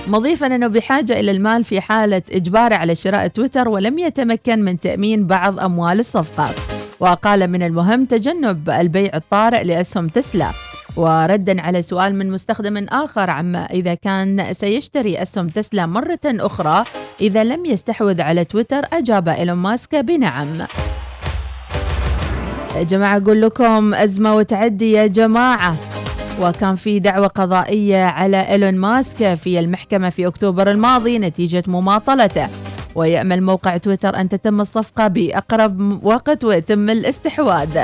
[0.09, 5.27] مضيفا إنه بحاجة إلى المال في حالة اجباره على شراء تويتر ولم يتمكن من تأمين
[5.27, 6.51] بعض أموال الصفقة.
[7.01, 10.51] وقال من المهم تجنب البيع الطارئ لأسهم تسلا.
[10.97, 16.85] وردا على سؤال من مستخدم آخر عما إذا كان سيشتري أسهم تسلا مرة أخرى
[17.21, 20.49] إذا لم يستحوذ على تويتر أجاب إيلون ماسك بنعم.
[22.77, 25.77] يا جماعة أقول لكم أزمة وتعدي يا جماعة.
[26.41, 32.49] وكان في دعوة قضائية على إيلون ماسك في المحكمة في أكتوبر الماضي نتيجة مماطلته.
[32.95, 37.79] ويأمل موقع تويتر أن تتم الصفقة بأقرب وقت ويتم الاستحواذ.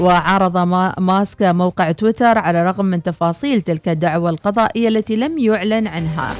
[0.00, 0.58] وعرض
[1.00, 6.34] ماسك موقع تويتر على الرغم من تفاصيل تلك الدعوة القضائية التي لم يعلن عنها.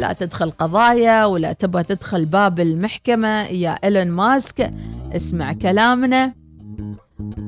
[0.00, 3.42] لا تدخل قضايا ولا تبغى تدخل باب المحكمة.
[3.42, 4.70] يا إيلون ماسك
[5.12, 6.32] اسمع كلامنا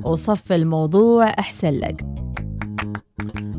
[0.05, 2.07] وصف الموضوع أحسن لك.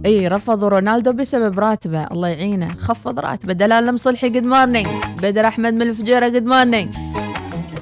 [0.05, 2.07] إي رفضوا رونالدو بسبب راتبه.
[2.07, 2.67] الله يعينه.
[2.75, 3.53] خفض راتبه.
[3.53, 4.87] دلال المصلحي good morning
[5.23, 6.27] بدر أحمد من الفجيرة.
[6.27, 6.95] good morning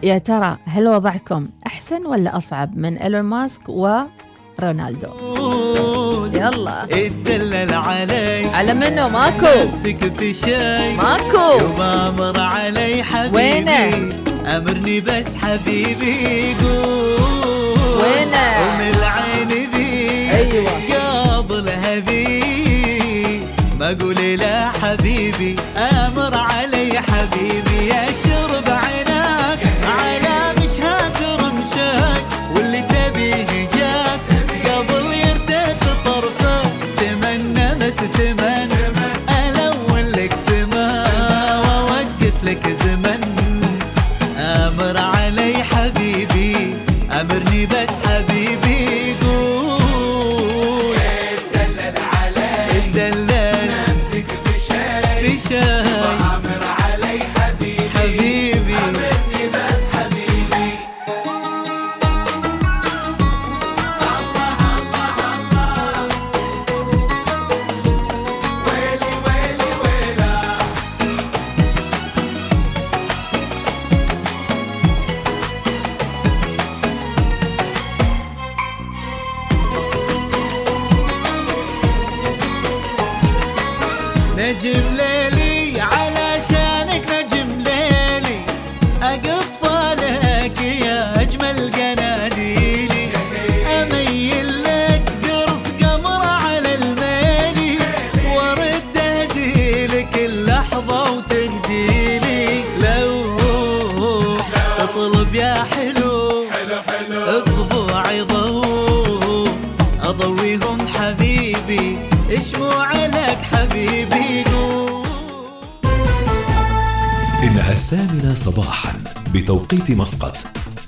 [0.04, 3.70] يا ترى هل وضعكم أحسن ولا أصعب من إيلون ماسك
[4.60, 5.10] ورونالدو
[6.36, 6.84] يلا.
[6.84, 8.46] اتدلل علي.
[8.54, 9.64] على منه ماكو.
[9.66, 10.94] نفسك في شي.
[10.94, 11.66] ماكو.
[11.66, 13.38] وبامر علي حبيبي.
[13.38, 14.10] وينه؟
[14.46, 16.56] أمرني بس حبيبي.
[16.62, 19.92] قول وينه؟ ومن العين ذي.
[20.38, 21.38] أيوه.
[21.38, 22.28] قبل هذي
[23.80, 25.56] ما أقول لا حبيبي.
[25.78, 27.71] أمر علي حبيبي.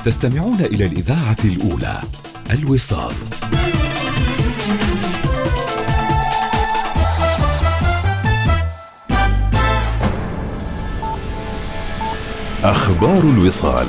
[0.05, 2.01] تستمعون إلى الإذاعة الأولى
[2.51, 3.13] الوصال.
[12.63, 13.87] أخبار الوصال.